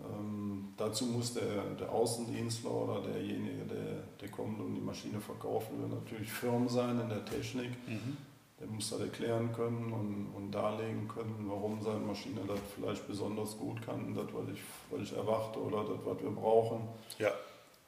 ähm, 0.04 0.72
dazu 0.76 1.06
muss 1.06 1.34
der, 1.34 1.64
der 1.78 1.90
Außendienstler 1.90 2.70
oder 2.70 3.00
derjenige, 3.00 3.64
der, 3.64 4.02
der 4.20 4.28
kommt 4.28 4.60
und 4.60 4.74
die 4.74 4.80
Maschine 4.80 5.20
verkaufen 5.20 5.80
will, 5.80 5.88
natürlich 5.88 6.30
firm 6.30 6.68
sein 6.68 7.00
in 7.00 7.08
der 7.08 7.24
Technik. 7.24 7.70
Mhm. 7.86 8.16
Der 8.60 8.66
muss 8.66 8.90
das 8.90 9.00
erklären 9.00 9.52
können 9.52 9.92
und, 9.92 10.32
und 10.34 10.50
darlegen 10.50 11.06
können, 11.06 11.46
warum 11.48 11.80
seine 11.80 12.00
Maschine 12.00 12.40
das 12.46 12.58
vielleicht 12.74 13.06
besonders 13.06 13.56
gut 13.56 13.80
kann, 13.82 14.14
das, 14.14 14.26
was 14.32 14.48
ich, 14.52 14.60
was 14.90 15.02
ich 15.02 15.16
erwarte 15.16 15.60
oder 15.60 15.84
das, 15.84 15.98
was 16.04 16.20
wir 16.20 16.30
brauchen. 16.30 16.80
Ja. 17.18 17.30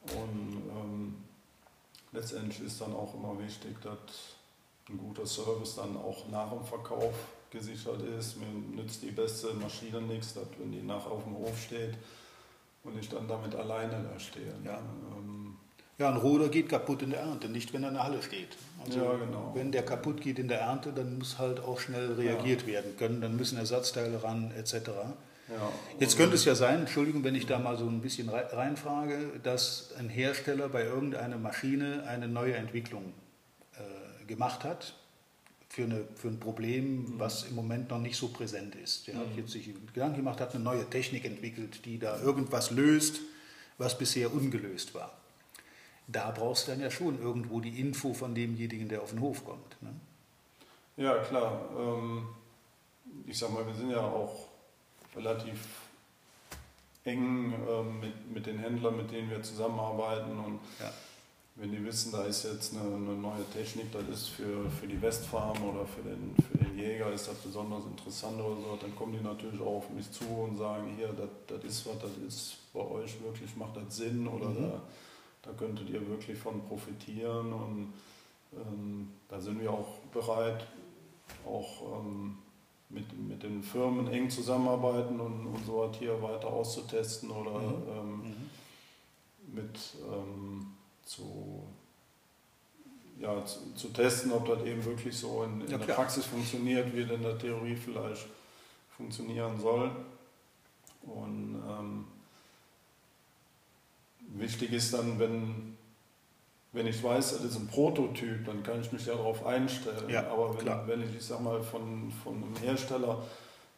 Und 0.03 0.61
ähm, 0.69 1.15
letztendlich 2.13 2.61
ist 2.61 2.79
dann 2.79 2.93
auch 2.93 3.13
immer 3.15 3.37
wichtig, 3.37 3.81
dass 3.81 4.35
ein 4.89 4.97
guter 4.97 5.25
Service 5.25 5.75
dann 5.75 5.97
auch 5.97 6.27
nach 6.29 6.51
dem 6.51 6.63
Verkauf 6.63 7.13
gesichert 7.51 8.01
ist. 8.17 8.37
Mir 8.37 8.81
nützt 8.81 9.01
die 9.03 9.11
beste 9.11 9.53
Maschine 9.53 10.01
nichts, 10.01 10.33
dass 10.33 10.47
wenn 10.59 10.71
die 10.71 10.81
nach 10.81 11.05
auf 11.05 11.23
dem 11.23 11.35
Hof 11.37 11.61
steht 11.61 11.95
und 12.83 12.97
ich 12.99 13.09
dann 13.09 13.27
damit 13.27 13.53
alleine 13.55 14.03
da 14.11 14.19
stehe. 14.19 14.53
Ja. 14.65 14.79
Ähm, 15.17 15.55
Ja, 15.99 16.09
ein 16.09 16.17
Roder 16.17 16.49
geht 16.49 16.67
kaputt 16.69 17.03
in 17.03 17.11
der 17.11 17.19
Ernte, 17.19 17.47
nicht 17.49 17.73
wenn 17.73 17.83
er 17.83 17.89
in 17.89 17.95
der 17.95 18.03
Halle 18.03 18.23
steht. 18.23 18.57
Also 18.83 18.99
Ja, 18.99 19.13
genau. 19.17 19.51
wenn 19.53 19.71
der 19.71 19.83
kaputt 19.83 20.19
geht 20.21 20.39
in 20.39 20.47
der 20.47 20.61
Ernte, 20.61 20.91
dann 20.93 21.19
muss 21.19 21.37
halt 21.37 21.59
auch 21.59 21.79
schnell 21.79 22.13
reagiert 22.13 22.65
werden 22.65 22.97
können, 22.97 23.21
dann 23.21 23.35
müssen 23.35 23.57
Ersatzteile 23.59 24.23
ran 24.23 24.51
etc. 24.57 24.73
ja. 25.49 25.71
Jetzt 25.99 26.17
könnte 26.17 26.33
es 26.35 26.45
ja 26.45 26.55
sein, 26.55 26.79
Entschuldigung, 26.79 27.23
wenn 27.23 27.35
ich 27.35 27.45
da 27.45 27.59
mal 27.59 27.77
so 27.77 27.85
ein 27.85 28.01
bisschen 28.01 28.29
rei- 28.29 28.47
reinfrage, 28.51 29.39
dass 29.43 29.93
ein 29.99 30.09
Hersteller 30.09 30.69
bei 30.69 30.85
irgendeiner 30.85 31.37
Maschine 31.37 32.03
eine 32.07 32.27
neue 32.27 32.55
Entwicklung 32.55 33.13
äh, 33.73 34.25
gemacht 34.25 34.63
hat 34.63 34.95
für, 35.71 35.83
eine, 35.83 36.03
für 36.15 36.27
ein 36.27 36.39
Problem, 36.39 37.13
was 37.17 37.43
im 37.43 37.55
Moment 37.55 37.89
noch 37.89 37.99
nicht 37.99 38.17
so 38.17 38.27
präsent 38.27 38.75
ist. 38.75 39.07
Der 39.07 39.15
hat 39.15 39.27
jetzt 39.37 39.51
sich 39.51 39.69
Gedanken 39.93 40.17
gemacht, 40.17 40.41
hat 40.41 40.53
eine 40.53 40.61
neue 40.61 40.89
Technik 40.89 41.23
entwickelt, 41.23 41.85
die 41.85 41.97
da 41.97 42.19
irgendwas 42.21 42.71
löst, 42.71 43.21
was 43.77 43.97
bisher 43.97 44.33
ungelöst 44.33 44.93
war. 44.93 45.13
Da 46.07 46.31
brauchst 46.31 46.67
du 46.67 46.71
dann 46.71 46.81
ja 46.81 46.91
schon 46.91 47.21
irgendwo 47.21 47.61
die 47.61 47.79
Info 47.79 48.13
von 48.13 48.35
demjenigen, 48.35 48.89
der 48.89 49.01
auf 49.01 49.11
den 49.11 49.21
Hof 49.21 49.45
kommt. 49.45 49.81
Ne? 49.81 49.93
Ja, 50.97 51.19
klar. 51.19 51.61
Ähm, 51.79 52.27
ich 53.25 53.37
sag 53.37 53.53
mal, 53.53 53.65
wir 53.65 53.73
sind 53.73 53.91
ja 53.91 54.01
auch 54.01 54.49
relativ 55.15 55.57
eng 57.05 57.53
ähm, 57.69 57.99
mit, 58.01 58.29
mit 58.29 58.45
den 58.45 58.59
Händlern, 58.59 58.97
mit 58.97 59.09
denen 59.09 59.29
wir 59.29 59.41
zusammenarbeiten. 59.41 60.37
Und 60.37 60.59
Ja. 60.81 60.91
Wenn 61.61 61.71
die 61.71 61.85
wissen, 61.85 62.11
da 62.11 62.23
ist 62.23 62.43
jetzt 62.43 62.75
eine, 62.75 62.81
eine 62.95 63.15
neue 63.15 63.47
Technik, 63.53 63.91
das 63.91 64.03
ist 64.09 64.27
für, 64.29 64.67
für 64.71 64.87
die 64.87 64.99
Westfarm 64.99 65.61
oder 65.63 65.85
für 65.85 66.01
den, 66.01 66.35
für 66.51 66.57
den 66.57 66.75
Jäger, 66.75 67.13
ist 67.13 67.27
das 67.27 67.35
besonders 67.35 67.85
interessant 67.85 68.41
oder 68.41 68.55
so, 68.55 68.77
dann 68.81 68.95
kommen 68.95 69.13
die 69.13 69.23
natürlich 69.23 69.61
auch 69.61 69.77
auf 69.77 69.89
mich 69.91 70.11
zu 70.11 70.25
und 70.25 70.57
sagen, 70.57 70.95
hier, 70.97 71.13
das, 71.47 71.63
ist 71.63 71.85
was, 71.85 71.99
das 71.99 72.17
ist 72.27 72.55
bei 72.73 72.79
euch 72.79 73.21
wirklich, 73.21 73.55
macht 73.55 73.77
das 73.77 73.95
Sinn 73.95 74.27
oder 74.27 74.47
Mhm. 74.47 74.71
da, 74.71 74.81
da 75.43 75.51
könntet 75.51 75.87
ihr 75.91 76.05
wirklich 76.07 76.35
von 76.39 76.61
profitieren 76.67 77.53
und 77.53 77.93
ähm, 78.53 79.09
da 79.29 79.39
sind 79.39 79.61
wir 79.61 79.71
auch 79.71 79.99
bereit, 80.11 80.65
auch 81.45 81.99
ähm, 81.99 82.39
mit, 82.89 83.05
mit 83.19 83.43
den 83.43 83.61
Firmen 83.61 84.07
eng 84.07 84.31
zusammenarbeiten 84.31 85.19
und, 85.19 85.45
und 85.45 85.63
so 85.67 85.77
was 85.77 85.95
hier 85.97 86.19
weiter 86.23 86.47
auszutesten 86.47 87.29
oder 87.29 87.51
Mhm. 87.59 87.83
ähm, 87.87 88.21
Mhm. 88.23 89.55
mit 89.55 89.79
ähm, 90.11 90.65
zu, 91.11 91.63
ja, 93.19 93.43
zu, 93.45 93.73
zu 93.75 93.89
testen, 93.89 94.31
ob 94.31 94.47
das 94.47 94.63
eben 94.63 94.83
wirklich 94.85 95.17
so 95.17 95.43
in, 95.43 95.61
in 95.61 95.69
Ja, 95.69 95.77
der. 95.77 95.93
Praxis 95.93 96.25
funktioniert, 96.25 96.95
wie 96.95 97.01
in 97.01 97.21
der 97.21 97.37
Theorie 97.37 97.75
vielleicht 97.75 98.27
funktionieren 98.95 99.59
soll. 99.59 99.91
Und 101.01 101.61
ähm, 101.67 102.05
wichtig 104.29 104.71
ist 104.71 104.93
dann, 104.93 105.19
wenn, 105.19 105.77
wenn 106.71 106.87
ich 106.87 107.03
weiß, 107.03 107.33
das 107.33 107.43
ist 107.43 107.57
ein 107.57 107.67
Prototyp, 107.67 108.45
dann 108.45 108.63
kann 108.63 108.79
ich 108.79 108.91
mich 108.93 109.05
ja 109.05 109.15
darauf 109.15 109.45
einstellen. 109.45 110.09
Ja, 110.09 110.27
Aber 110.31 110.53
wenn, 110.53 110.59
klar. 110.61 110.87
wenn 110.87 111.01
ich, 111.01 111.13
ich 111.17 111.25
sag 111.25 111.41
mal, 111.41 111.61
von, 111.61 112.09
von 112.23 112.35
einem 112.41 112.55
Hersteller 112.55 113.21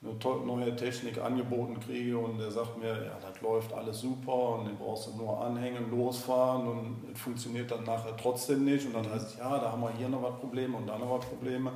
eine 0.05 0.45
neue 0.45 0.75
Technik 0.75 1.17
angeboten 1.21 1.79
kriege 1.79 2.17
und 2.17 2.37
der 2.37 2.51
sagt 2.51 2.77
mir, 2.77 2.89
ja, 3.05 3.17
das 3.21 3.41
läuft 3.41 3.71
alles 3.73 4.01
super 4.01 4.59
und 4.59 4.65
den 4.67 4.75
brauchst 4.77 5.07
du 5.07 5.15
nur 5.17 5.39
anhängen, 5.39 5.89
losfahren 5.91 6.67
und 6.67 6.97
es 7.13 7.19
funktioniert 7.21 7.71
dann 7.71 7.83
nachher 7.85 8.15
trotzdem 8.17 8.65
nicht 8.65 8.85
und 8.85 8.93
dann 8.93 9.09
heißt 9.09 9.27
es, 9.31 9.37
ja, 9.37 9.57
da 9.59 9.71
haben 9.71 9.81
wir 9.81 9.91
hier 9.91 10.09
noch 10.09 10.21
was 10.21 10.39
Probleme 10.39 10.75
und 10.77 10.87
da 10.87 10.97
noch 10.97 11.19
was 11.19 11.25
Probleme, 11.25 11.71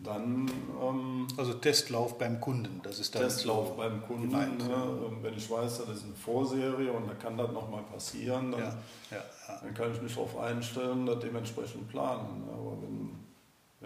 dann 0.00 0.48
ähm, 0.80 1.26
Also 1.36 1.54
Testlauf 1.54 2.18
beim 2.18 2.40
Kunden, 2.40 2.80
das 2.84 2.98
ist 3.00 3.14
dann 3.14 3.22
Testlauf 3.22 3.68
so 3.68 3.74
beim 3.74 4.00
Kunden. 4.06 4.30
gemeint, 4.30 4.58
ne? 4.68 4.72
ja. 4.72 4.82
Und 4.82 5.22
Wenn 5.24 5.34
ich 5.34 5.50
weiß, 5.50 5.78
das 5.78 5.88
ist 5.88 6.04
eine 6.04 6.14
Vorserie 6.14 6.92
und 6.92 7.08
da 7.08 7.14
kann 7.14 7.36
das 7.36 7.50
nochmal 7.50 7.82
passieren, 7.92 8.52
dann, 8.52 8.60
Ja, 8.60 8.66
ja, 9.10 9.16
ja. 9.48 9.60
dann 9.62 9.74
kann 9.74 9.90
ich 9.92 10.00
mich 10.00 10.14
darauf 10.14 10.38
einstellen, 10.38 11.04
das 11.06 11.18
dementsprechend 11.18 11.88
planen. 11.88 12.44
ne? 12.46 12.52
Aber 12.52 12.76
wenn, 12.82 12.97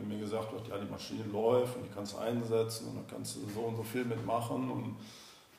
wenn 0.02 0.09
mir 0.09 0.18
gesagt 0.18 0.52
wird, 0.52 0.68
ja, 0.68 0.76
die 0.78 0.90
Maschine 0.90 1.25
läuft 1.32 1.76
und 1.76 1.85
die 1.85 1.94
kannst 1.94 2.12
du 2.14 2.18
einsetzen 2.18 2.88
und 2.88 2.97
dann 2.97 3.06
kannst 3.06 3.37
du 3.37 3.40
so 3.54 3.61
und 3.61 3.76
so 3.76 3.82
viel 3.82 4.04
mitmachen 4.04 4.71
und 4.71 4.97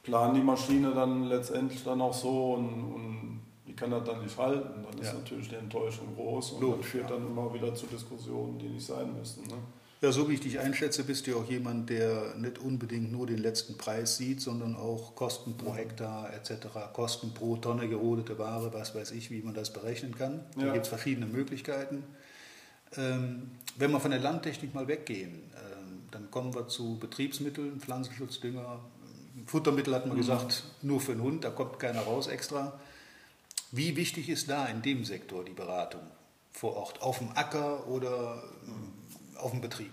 planen 0.04 0.36
die 0.36 0.42
Maschine 0.42 0.94
dann 0.94 1.24
letztendlich 1.26 1.84
dann 1.84 2.02
auch 2.02 2.14
so 2.14 2.54
und, 2.56 2.66
und 2.94 3.42
die 3.68 3.74
kann 3.74 3.90
das 3.92 4.04
dann 4.04 4.22
nicht 4.22 4.38
halten, 4.38 4.84
dann 4.84 5.00
ist 5.00 5.08
Ja. 5.08 5.14
natürlich 5.14 5.48
die 5.50 5.56
Enttäuschung 5.56 6.14
groß 6.16 6.52
und 6.52 6.62
Logisch, 6.62 6.78
das 6.82 6.92
führt 6.92 7.10
ja. 7.10 7.16
dann 7.16 7.26
immer 7.28 7.54
wieder 7.54 7.74
zu 7.74 7.86
Diskussionen, 7.88 8.60
die 8.60 8.68
nicht 8.68 8.86
sein 8.86 9.14
müssen. 9.18 9.44
Ne? 9.48 9.56
Ja, 10.02 10.12
so 10.12 10.28
wie 10.28 10.34
ich 10.34 10.42
dich 10.42 10.60
einschätze, 10.60 11.06
bist 11.06 11.26
du 11.26 11.32
ja 11.32 11.38
auch 11.38 11.50
jemand, 11.50 11.90
der 11.90 12.36
nicht 12.36 12.60
unbedingt 12.60 13.10
nur 13.14 13.26
den 13.26 13.38
letzten 13.38 13.78
Preis 13.78 14.18
sieht, 14.18 14.42
sondern 14.42 14.76
auch 14.76 15.16
Kosten 15.16 15.56
pro 15.56 15.74
Hektar 15.74 16.34
etc., 16.34 16.68
Kosten 16.92 17.34
pro 17.34 17.56
Tonne 17.56 17.88
gerodete 17.88 18.38
Ware, 18.38 18.74
was 18.74 18.94
weiß 18.94 19.12
ich, 19.12 19.32
wie 19.32 19.42
man 19.42 19.54
das 19.54 19.72
berechnen 19.72 20.14
kann. 20.14 20.44
Da 20.58 20.66
Ja. 20.66 20.74
gibt 20.74 20.84
es 20.84 20.90
verschiedene 20.90 21.26
Möglichkeiten. 21.26 22.04
Ähm, 22.98 23.52
wenn 23.78 23.92
wir 23.92 24.00
von 24.00 24.12
der 24.12 24.20
Landtechnik 24.20 24.74
mal 24.74 24.88
weggehen, 24.88 25.34
ähm, 25.56 26.04
dann 26.12 26.30
kommen 26.32 26.54
wir 26.54 26.68
zu 26.68 26.98
Betriebsmitteln, 27.00 27.80
Pflanzenschutzdünger, 27.80 28.80
Futtermittel 29.48 29.96
hat 29.96 30.06
man 30.06 30.16
Mhm. 30.16 30.22
gesagt, 30.22 30.64
nur 30.84 31.02
für 31.02 31.14
den 31.14 31.22
Hund, 31.24 31.44
da 31.44 31.50
kommt 31.50 31.80
keiner 31.80 32.02
raus 32.02 32.28
extra. 32.28 32.80
Wie 33.72 33.96
wichtig 33.96 34.30
ist 34.30 34.50
da 34.50 34.68
in 34.68 34.82
dem 34.84 35.04
Sektor 35.06 35.44
die 35.44 35.54
Beratung 35.54 36.02
vor 36.52 36.76
Ort, 36.76 37.02
auf 37.02 37.18
dem 37.18 37.30
Acker 37.36 37.88
oder 37.88 38.44
ähm, 38.68 38.94
auf 39.40 39.52
dem 39.52 39.62
Betrieb? 39.62 39.92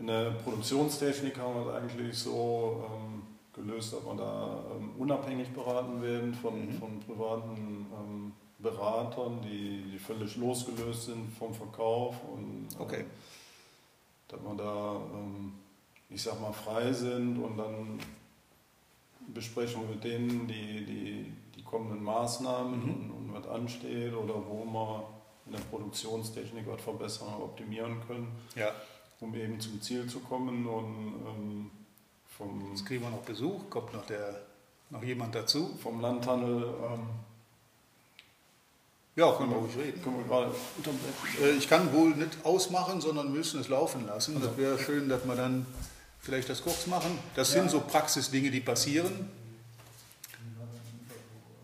In 0.00 0.06
der 0.08 0.30
Produktionstechnik 0.32 1.38
haben 1.38 1.54
wir 1.64 1.70
es 1.72 1.82
eigentlich 1.82 2.18
so 2.18 2.84
ähm, 2.90 3.22
gelöst, 3.54 3.92
dass 3.92 4.04
wir 4.04 4.14
da 4.16 4.64
ähm, 4.76 4.90
unabhängig 4.98 5.48
beraten 5.50 6.02
werden 6.02 6.34
von, 6.34 6.66
Mhm. 6.66 6.78
von 6.78 7.00
privaten 7.00 7.86
ähm, 7.92 8.32
Beratern, 8.62 9.40
die, 9.42 9.82
die 9.92 9.98
völlig 9.98 10.36
losgelöst 10.36 11.06
sind 11.06 11.32
vom 11.38 11.52
Verkauf 11.54 12.16
und 12.32 12.68
Okay. 12.78 13.04
dass 14.28 14.40
wir 14.40 14.54
da, 14.54 14.96
ähm, 15.14 15.52
ich 16.08 16.22
sag 16.22 16.40
mal, 16.40 16.52
frei 16.52 16.92
sind 16.92 17.38
und 17.38 17.56
dann 17.56 17.98
besprechen 19.28 19.82
wir 19.82 19.94
mit 19.94 20.04
denen 20.04 20.46
die, 20.48 20.84
die, 20.84 21.32
die 21.56 21.62
kommenden 21.62 22.02
Maßnahmen 22.02 22.82
Mhm. 22.84 22.90
und, 22.90 23.10
und 23.10 23.34
was 23.34 23.48
ansteht 23.48 24.12
oder 24.14 24.34
wo 24.34 24.64
wir 24.64 25.04
in 25.46 25.52
der 25.52 25.60
Produktionstechnik 25.60 26.66
was 26.66 26.80
verbessern 26.82 27.34
und 27.34 27.42
optimieren 27.42 28.00
können 28.06 28.28
Ja. 28.56 28.70
um 29.20 29.34
eben 29.34 29.60
zum 29.60 29.80
Ziel 29.82 30.06
zu 30.08 30.20
kommen 30.20 30.66
und 30.66 31.14
ähm, 31.26 31.70
vom, 32.26 32.70
Jetzt 32.70 32.86
kriegen 32.86 33.02
wir 33.02 33.10
noch 33.10 33.18
Besuch, 33.22 33.68
kommt 33.70 33.92
noch, 33.92 34.06
der, 34.06 34.42
noch 34.90 35.02
jemand 35.02 35.34
dazu. 35.34 35.70
vom 35.82 36.00
Landhandel 36.00 36.62
ähm, 36.64 37.06
Ja, 39.20 39.32
können 39.32 39.50
wir 39.50 39.58
ruhig 39.58 39.76
reden. 39.76 40.02
können 40.02 40.16
wir 40.16 40.24
gerade. 40.24 40.50
Äh, 41.42 41.58
Ich 41.58 41.68
kann 41.68 41.92
wohl 41.92 42.08
nicht 42.14 42.38
ausmachen, 42.42 43.02
sondern 43.02 43.30
müssen 43.30 43.60
es 43.60 43.68
laufen 43.68 44.06
lassen. 44.06 44.36
Also. 44.36 44.48
Das 44.48 44.56
wäre 44.56 44.78
schön, 44.78 45.10
dass 45.10 45.26
wir 45.26 45.34
dann 45.34 45.66
vielleicht 46.20 46.48
das 46.48 46.62
kurz 46.62 46.86
machen. 46.86 47.18
Das 47.34 47.52
sind 47.52 47.70
so 47.70 47.80
Praxisdinge, 47.80 48.50
die 48.50 48.60
passieren. 48.60 49.28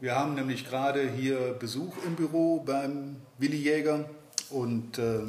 Wir 0.02 0.14
haben 0.14 0.34
nämlich 0.34 0.68
gerade 0.68 1.10
hier 1.10 1.54
Besuch 1.58 1.94
im 2.04 2.14
Büro 2.14 2.60
beim 2.60 3.16
Willi 3.38 3.56
Jäger 3.56 4.04
und 4.50 4.98
äh, 4.98 5.20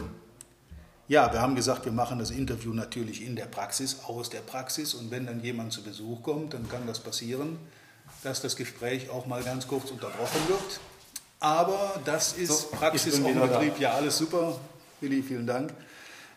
ja, 1.08 1.32
wir 1.32 1.42
haben 1.42 1.56
gesagt, 1.56 1.86
wir 1.86 1.94
machen 1.94 2.20
das 2.20 2.32
Interview 2.32 2.74
natürlich 2.74 3.26
in 3.26 3.38
der 3.38 3.46
Praxis, 3.46 4.00
aus 4.06 4.30
der 4.30 4.42
Praxis 4.42 4.94
und 4.94 5.10
wenn 5.12 5.28
dann 5.28 5.42
jemand 5.42 5.72
zu 5.72 5.82
Besuch 5.82 6.22
kommt, 6.22 6.54
dann 6.54 6.68
kann 6.68 6.86
das 6.86 7.00
passieren, 7.00 7.58
dass 8.24 8.42
das 8.42 8.58
Gespräch 8.58 9.10
auch 9.10 9.26
mal 9.26 9.42
ganz 9.42 9.66
kurz 9.66 9.90
unterbrochen 9.90 10.42
wird. 10.50 10.82
Aber 11.40 12.00
das 12.06 12.34
ist 12.34 12.72
So, 12.72 12.76
Praxis 12.76 13.16
dem 13.16 13.26
wieder 13.28 13.48
da. 13.48 13.60
Betrieb, 13.60 13.80
ja 13.80 13.92
alles 13.94 14.18
super. 14.18 14.60
Willi, 15.02 15.22
vielen 15.22 15.46
Dank. 15.46 15.74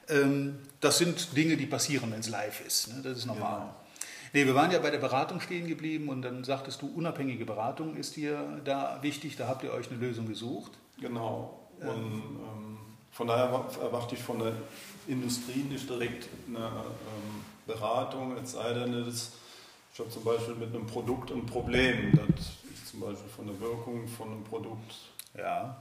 Ähm, 0.09 0.59
das 0.81 0.99
sind 0.99 1.35
Dinge, 1.37 1.57
die 1.57 1.67
passieren, 1.67 2.13
wenn 2.13 2.21
es 2.21 2.29
live 2.29 2.67
ist. 2.67 2.89
Ne? 2.89 3.01
Das 3.03 3.17
ist 3.19 3.27
normal. 3.27 3.61
Genau. 3.61 3.75
Nee, 4.33 4.47
wir 4.47 4.55
waren 4.55 4.71
ja 4.71 4.79
bei 4.79 4.91
der 4.91 4.99
Beratung 4.99 5.41
stehen 5.41 5.67
geblieben 5.67 6.09
und 6.09 6.23
dann 6.23 6.45
sagtest 6.45 6.83
du, 6.83 6.87
unabhängige 6.87 7.45
Beratung 7.45 7.97
ist 7.97 8.15
hier 8.15 8.61
da 8.65 8.99
wichtig, 9.03 9.37
da 9.37 9.49
habt 9.49 9.65
ihr 9.65 9.73
euch 9.73 9.91
eine 9.91 9.99
Lösung 9.99 10.29
gesucht. 10.29 10.73
Genau. 11.01 11.59
Und 11.81 11.89
ähm, 11.89 12.79
von 13.11 13.27
daher 13.27 13.51
erwa- 13.51 13.81
erwarte 13.81 14.15
ich 14.15 14.23
von 14.23 14.39
der 14.39 14.53
Industrie 15.09 15.65
nicht 15.69 15.89
direkt 15.89 16.29
eine 16.47 16.59
ähm, 16.67 17.45
Beratung, 17.67 18.37
es 18.37 18.53
sei 18.53 18.73
denn, 18.75 19.09
ich 19.93 19.99
habe 19.99 20.11
zum 20.11 20.23
Beispiel 20.23 20.55
mit 20.55 20.75
einem 20.75 20.87
Produkt 20.87 21.33
ein 21.33 21.47
Problem, 21.47 22.13
ich 22.37 22.60
zum 22.91 23.01
Beispiel 23.01 23.29
von 23.29 23.47
der 23.47 23.61
Wirkung 23.61 24.07
von 24.09 24.29
einem 24.33 24.45
Produkt 24.45 24.95
Ja. 25.37 25.77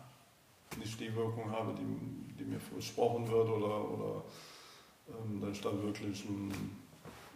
nicht 0.78 1.00
die 1.00 1.14
Wirkung 1.16 1.50
habe, 1.52 1.74
die, 1.74 2.36
die 2.36 2.44
mir 2.46 2.60
versprochen 2.60 3.28
wird 3.28 3.50
oder, 3.50 3.90
oder 3.90 4.24
ähm, 5.10 5.42
dass 5.42 5.52
ich 5.52 5.62
da 5.62 5.72
wirklich 5.82 6.24
ein, 6.26 6.50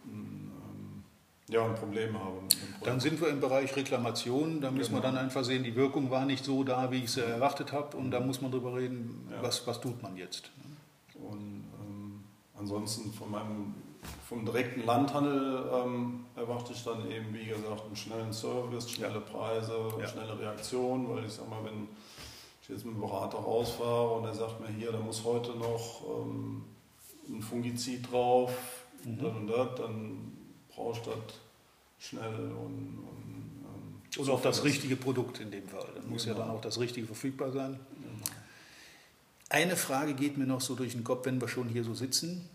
ein, 0.06 0.50
ähm, 0.52 1.04
ja, 1.48 1.64
ein 1.64 1.74
Problem 1.74 2.16
habe 2.18 2.40
mit 2.42 2.52
dem 2.52 2.58
Produkt. 2.70 2.86
Dann 2.86 3.00
sind 3.00 3.20
wir 3.20 3.28
im 3.28 3.40
Bereich 3.40 3.74
Reklamation. 3.74 4.60
Da 4.60 4.70
müssen 4.70 4.92
wir 4.94 5.00
Genau. 5.00 5.12
dann 5.14 5.24
einfach 5.24 5.42
sehen, 5.44 5.64
die 5.64 5.74
Wirkung 5.74 6.10
war 6.10 6.24
nicht 6.24 6.44
so 6.44 6.62
da, 6.62 6.90
wie 6.92 6.98
ich 6.98 7.04
es 7.06 7.16
erwartet 7.16 7.72
habe. 7.72 7.96
Und 7.96 8.10
da 8.12 8.20
muss 8.20 8.40
man 8.40 8.50
drüber 8.52 8.76
reden, 8.76 9.28
Ja. 9.32 9.42
was, 9.42 9.66
was 9.66 9.80
tut 9.80 10.00
man 10.02 10.16
jetzt. 10.16 10.50
Und 11.14 11.64
ähm, 11.80 12.24
ansonsten 12.56 13.12
von 13.12 13.30
meinem 13.30 13.74
vom 14.28 14.44
direkten 14.44 14.84
Landhandel 14.86 15.64
ähm, 15.72 16.24
erwarte 16.36 16.72
ich 16.72 16.82
dann 16.84 17.10
eben, 17.10 17.32
wie 17.34 17.46
gesagt, 17.46 17.84
einen 17.86 17.96
schnellen 17.96 18.32
Service, 18.32 18.90
schnelle 18.90 19.20
Preise, 19.20 19.76
Ja. 20.00 20.06
schnelle 20.08 20.38
Reaktion, 20.38 21.08
weil 21.14 21.24
ich 21.24 21.32
sag 21.32 21.48
mal, 21.48 21.64
wenn 21.64 21.88
ich 22.62 22.68
jetzt 22.68 22.84
mit 22.84 22.94
dem 22.94 23.00
Berater 23.00 23.38
rausfahre 23.38 24.10
und 24.14 24.24
er 24.24 24.34
sagt 24.34 24.60
mir 24.60 24.68
hier, 24.68 24.90
da 24.92 24.98
muss 24.98 25.22
heute 25.24 25.52
noch 25.52 26.02
ähm, 26.20 26.64
ein 27.28 27.42
Fungizid 27.42 28.10
drauf, 28.10 28.52
Mhm. 29.04 29.18
das 29.18 29.34
und 29.36 29.46
das, 29.48 29.68
dann 29.76 30.32
brauche 30.74 30.92
ich 30.98 31.04
das 31.04 31.18
schnell 31.98 32.32
und, 32.34 33.04
und 33.04 33.60
ähm, 34.16 34.20
Und 34.22 34.30
auch 34.30 34.40
das 34.40 34.64
richtige 34.64 34.96
Produkt 34.96 35.40
in 35.40 35.50
dem 35.50 35.68
Fall. 35.68 35.86
Dann 35.94 36.08
muss 36.08 36.24
ja 36.24 36.32
Genau. 36.32 36.46
dann 36.46 36.56
auch 36.56 36.60
das 36.62 36.80
Richtige 36.80 37.06
verfügbar 37.06 37.52
sein. 37.52 37.78
Genau. 38.00 38.24
Eine 39.50 39.76
Frage 39.76 40.14
geht 40.14 40.38
mir 40.38 40.46
noch 40.46 40.62
so 40.62 40.74
durch 40.74 40.92
den 40.92 41.04
Kopf, 41.04 41.26
wenn 41.26 41.38
wir 41.40 41.48
schon 41.48 41.68
hier 41.68 41.84
so 41.84 41.92
sitzen. 41.94 42.48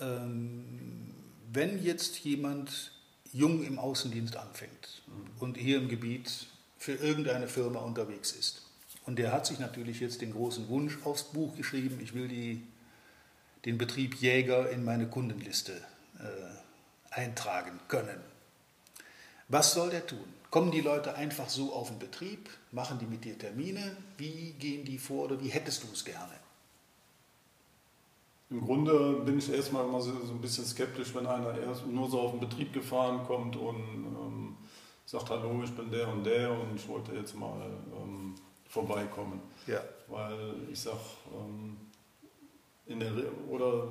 Ähm, 0.00 1.14
wenn 1.52 1.82
jetzt 1.82 2.18
jemand 2.20 2.92
jung 3.32 3.64
im 3.64 3.78
Außendienst 3.78 4.36
anfängt 4.36 5.02
und 5.38 5.56
hier 5.56 5.78
im 5.78 5.88
Gebiet 5.88 6.46
für 6.78 6.94
irgendeine 6.94 7.48
Firma 7.48 7.80
unterwegs 7.80 8.32
ist 8.32 8.62
und 9.04 9.18
der 9.18 9.32
hat 9.32 9.46
sich 9.46 9.58
natürlich 9.58 10.00
jetzt 10.00 10.20
den 10.20 10.32
großen 10.32 10.68
Wunsch 10.68 10.98
aufs 11.04 11.24
Buch 11.24 11.56
geschrieben, 11.56 11.98
ich 12.02 12.14
will 12.14 12.28
die, 12.28 12.62
den 13.64 13.78
Betrieb 13.78 14.16
Jäger 14.16 14.70
in 14.70 14.84
meine 14.84 15.08
Kundenliste 15.08 15.72
äh, 16.18 17.14
eintragen 17.14 17.78
können. 17.88 18.20
Was 19.48 19.72
soll 19.72 19.90
der 19.90 20.06
tun? 20.06 20.24
Kommen 20.50 20.70
die 20.70 20.80
Leute 20.80 21.14
einfach 21.14 21.48
so 21.48 21.72
auf 21.72 21.88
den 21.88 21.98
Betrieb? 21.98 22.50
Machen 22.72 22.98
die 22.98 23.06
mit 23.06 23.24
dir 23.24 23.38
Termine? 23.38 23.96
Wie 24.16 24.52
gehen 24.52 24.84
die 24.84 24.98
vor 24.98 25.26
oder 25.26 25.42
wie 25.42 25.48
hättest 25.48 25.82
du 25.82 25.88
es 25.92 26.04
gerne? 26.04 26.32
Im 28.48 28.60
Grunde 28.60 29.22
bin 29.24 29.38
ich 29.38 29.52
erstmal 29.52 29.84
immer 29.84 30.00
so, 30.00 30.12
so 30.24 30.32
ein 30.32 30.40
bisschen 30.40 30.64
skeptisch, 30.64 31.14
wenn 31.14 31.26
einer 31.26 31.58
erst 31.58 31.86
nur 31.86 32.08
so 32.08 32.20
auf 32.20 32.30
den 32.30 32.40
Betrieb 32.40 32.72
gefahren 32.72 33.24
kommt 33.26 33.56
und 33.56 33.76
ähm, 33.76 34.56
sagt, 35.04 35.30
hallo, 35.30 35.62
ich 35.64 35.72
bin 35.72 35.90
der 35.90 36.08
und 36.08 36.24
der 36.24 36.52
und 36.52 36.76
ich 36.76 36.86
wollte 36.88 37.12
jetzt 37.14 37.36
mal 37.36 37.60
ähm, 37.96 38.34
vorbeikommen. 38.68 39.40
Ja. 39.66 39.80
Weil 40.06 40.54
ich 40.70 40.80
sag, 40.80 40.98
ähm, 41.34 41.76
in 42.86 43.00
der, 43.00 43.16
Re- 43.16 43.32
oder 43.48 43.88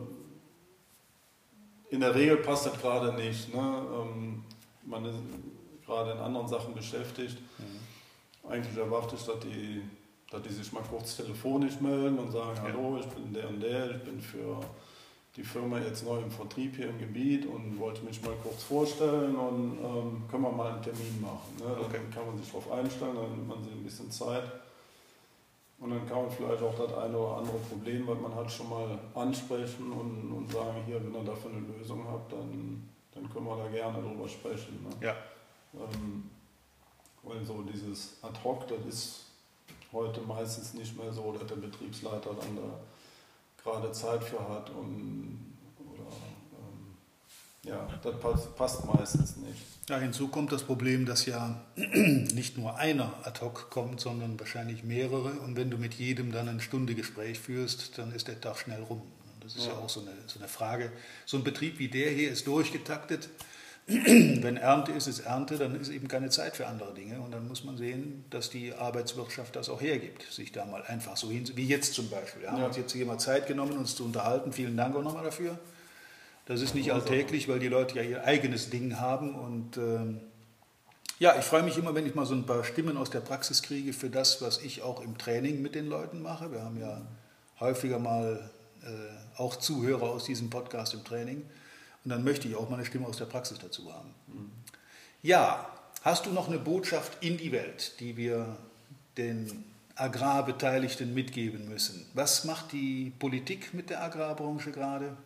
der 2.00 2.15
Regel 2.15 2.38
passt 2.38 2.65
das 2.65 2.80
gerade 2.80 3.13
nicht. 3.13 3.54
Ne? 3.54 3.86
Ähm, 3.94 4.44
man 4.84 5.04
ist 5.04 5.18
gerade 5.86 6.12
in 6.12 6.18
anderen 6.18 6.48
Sachen 6.48 6.74
beschäftigt. 6.74 7.38
Mhm. 7.58 8.50
Eigentlich 8.50 8.78
erwarte 8.78 9.15
ich, 9.15 9.24
dass 9.24 9.39
die, 9.39 9.82
dass 10.32 10.42
die 10.42 10.54
sich 10.54 10.72
mal 10.74 10.84
kurz 10.90 11.18
telefonisch 11.18 11.80
melden 11.80 12.18
und 12.18 12.32
sagen, 12.32 12.60
hallo, 12.62 12.98
ich 13.00 13.08
bin 13.08 13.34
der 13.34 13.48
und 13.48 13.62
der, 13.62 13.92
ich 13.92 14.04
bin 14.04 14.20
für 14.20 14.60
die 15.36 15.44
Firma 15.44 15.80
jetzt 15.80 16.06
neu 16.06 16.20
im 16.20 16.32
Vertrieb 16.32 16.76
hier 16.76 16.90
im 16.90 16.98
Gebiet 16.98 17.46
und 17.46 17.78
wollte 17.78 18.04
mich 18.04 18.22
mal 18.22 18.34
kurz 18.42 18.64
vorstellen 18.64 19.36
und 19.36 19.78
ähm, 19.84 20.24
können 20.30 20.44
wir 20.44 20.52
mal 20.52 20.74
einen 20.74 20.82
Termin 20.82 21.22
machen. 21.22 21.56
Ne? 21.60 21.66
Dann 21.66 21.86
okay. 21.86 22.00
kann 22.14 22.26
man 22.26 22.38
sich 22.38 22.48
darauf 22.48 22.72
einstellen, 22.72 23.16
dann 23.16 23.32
nimmt 23.32 23.48
man 23.48 23.64
sich 23.64 23.74
ein 23.74 23.84
bisschen 23.84 24.10
Zeit. 24.10 24.44
Und 25.78 25.92
dann 25.92 26.08
kann 26.08 26.22
man 26.22 26.32
vielleicht 26.32 26.64
auch 26.64 26.74
das 26.76 26.94
eine 26.94 27.18
oder 27.18 27.38
andere 27.38 27.58
Problem, 27.58 28.08
was 28.08 28.18
man 28.20 28.34
hat, 28.34 28.50
schon 28.50 28.70
mal 28.70 28.98
ansprechen 29.14 29.92
und, 29.92 30.32
und 30.32 30.52
sagen, 30.52 30.82
hier, 30.86 31.04
wenn 31.04 31.14
ihr 31.14 31.24
dafür 31.24 31.52
eine 31.52 31.78
Lösung 31.78 32.08
habt, 32.08 32.32
dann, 32.32 32.90
dann 33.14 33.30
können 33.30 33.46
wir 33.46 33.58
da 33.58 33.68
gerne 33.68 34.02
drüber 34.02 34.28
sprechen. 34.28 34.88
Ne? 34.88 35.06
Ja. 35.06 35.16
Ähm, 35.74 36.30
weil 37.24 37.44
so 37.44 37.62
dieses 37.64 38.24
Ad-Hoc, 38.24 38.68
das 38.70 38.86
ist 38.88 39.26
heute 39.96 40.22
meistens 40.22 40.74
nicht 40.76 40.96
mehr 40.98 41.12
so, 41.12 41.32
dass 41.32 41.48
der 41.48 41.56
Betriebsleiter 41.56 42.36
dann 42.40 42.56
da 42.56 42.80
gerade 43.64 43.92
Zeit 43.92 44.24
für 44.24 44.40
hat 44.48 44.70
und 44.70 45.56
oder, 45.80 46.12
ähm, 46.54 46.98
ja, 47.64 47.88
das 48.04 48.20
passt, 48.20 48.56
passt 48.56 48.86
meistens 48.86 49.38
nicht. 49.38 49.60
Ja, 49.90 49.98
hinzu 49.98 50.28
kommt 50.28 50.52
das 50.52 50.64
Problem, 50.64 51.06
dass 51.06 51.26
ja 51.26 51.62
nicht 51.76 52.58
nur 52.58 52.76
einer 52.76 53.14
ad 53.24 53.42
hoc 53.42 53.70
kommt, 53.70 54.00
sondern 54.00 54.40
wahrscheinlich 54.40 54.84
mehrere. 54.84 55.40
Und 55.40 55.56
wenn 55.56 55.72
du 55.72 55.78
mit 55.78 55.94
jedem 55.96 56.32
dann 56.32 56.50
eine 56.50 56.62
Stunde 56.62 56.94
Gespräch 56.96 57.40
führst, 57.40 57.98
dann 57.98 58.12
ist 58.12 58.28
der 58.28 58.42
Tag 58.42 58.58
schnell 58.58 58.82
rum. 58.84 59.02
Das 59.42 59.56
ist 59.56 59.68
ja, 59.68 59.74
ja 59.74 59.80
auch 59.80 59.90
so 59.90 60.02
eine, 60.02 60.12
so 60.26 60.40
eine 60.40 60.48
Frage. 60.48 60.92
So 61.26 61.38
ein 61.38 61.44
Betrieb 61.44 61.78
wie 61.80 61.88
der 61.88 62.12
hier 62.12 62.32
ist 62.32 62.48
durchgetaktet. 62.48 63.30
Wenn 63.88 64.58
Ernte 64.58 64.93
ist, 64.93 65.06
ist 65.06 65.19
Ernte, 65.19 65.58
dann 65.58 65.80
ist 65.80 65.89
eben 65.89 66.08
keine 66.08 66.32
Zeit 66.32 66.56
für 66.56 66.65
andere 66.65 66.93
Dinge. 66.95 67.19
Und 67.19 67.32
dann 67.32 67.48
muss 67.48 67.63
man 67.63 67.78
sehen, 67.78 68.26
dass 68.32 68.50
die 68.50 68.74
Arbeitswirtschaft 68.74 69.56
das 69.56 69.69
auch 69.69 69.80
hergibt, 69.80 70.24
sich 70.32 70.52
da 70.52 70.65
mal 70.65 70.84
einfach 70.84 71.17
so 71.17 71.30
hin, 71.30 71.48
wie 71.56 71.67
jetzt 71.67 71.93
zum 71.93 72.10
Beispiel. 72.10 72.41
Wir 72.41 72.52
haben 72.52 72.62
ja. 72.62 72.65
uns 72.65 72.78
jetzt 72.78 72.93
hier 72.93 73.06
mal 73.06 73.19
Zeit 73.19 73.45
genommen, 73.45 73.78
uns 73.78 73.95
zu 73.95 74.04
unterhalten. 74.04 74.52
Vielen 74.52 74.76
Dank 74.76 74.95
auch 74.95 75.04
nochmal 75.04 75.24
dafür. 75.24 75.60
Das 76.48 76.62
ist 76.62 76.74
nicht 76.74 76.93
alltäglich, 76.93 77.48
weil 77.48 77.60
die 77.60 77.67
Leute 77.67 77.95
ja 77.98 78.02
ihr 78.02 78.24
eigenes 78.24 78.71
Ding 78.71 79.00
haben. 79.00 79.36
Und 79.36 79.78
ähm, 79.78 80.19
ja, 81.19 81.36
ich 81.38 81.45
freue 81.45 81.62
mich 81.62 81.78
immer, 81.78 81.93
wenn 81.93 82.08
ich 82.08 82.15
mal 82.15 82.26
so 82.26 82.34
ein 82.34 82.48
paar 82.48 82.63
Stimmen 82.63 82.98
aus 82.98 83.12
der 83.12 83.21
Praxis 83.21 83.62
kriege 83.62 83.93
für 83.93 84.10
das, 84.10 84.41
was 84.41 84.63
ich 84.63 84.82
auch 84.82 85.00
im 85.02 85.17
Training 85.19 85.62
mit 85.62 85.76
den 85.76 85.88
Leuten 85.88 86.24
mache. 86.24 86.52
Wir 86.52 86.63
haben 86.63 86.80
ja 86.80 87.04
häufiger 87.60 88.00
mal 88.00 88.50
äh, 88.84 88.88
auch 89.38 89.56
Zuhörer 89.56 90.10
aus 90.10 90.26
diesem 90.26 90.50
Podcast 90.50 90.95
im 90.95 91.04
Training. 91.04 91.45
Und 92.06 92.12
dann 92.12 92.24
möchte 92.24 92.48
ich 92.48 92.56
auch 92.56 92.70
mal 92.70 92.78
eine 92.78 92.86
Stimme 92.86 93.08
aus 93.08 93.18
der 93.18 93.26
Praxis 93.26 93.58
dazu 93.58 93.91
haben. 93.91 94.13
Ja, 95.24 95.68
hast 96.04 96.28
du 96.28 96.30
noch 96.30 96.48
eine 96.48 96.60
Botschaft 96.60 97.24
in 97.24 97.38
die 97.38 97.52
Welt, 97.52 98.00
die 98.00 98.15
wir 98.15 98.56
den 99.18 99.65
Agrarbeteiligten 99.96 101.15
mitgeben 101.15 101.68
müssen? 101.68 102.06
Was 102.13 102.46
macht 102.46 102.74
die 102.74 103.12
Politik 103.18 103.74
mit 103.74 103.89
der 103.89 104.04
Agrarbranche 104.04 104.72
gerade? 104.72 105.18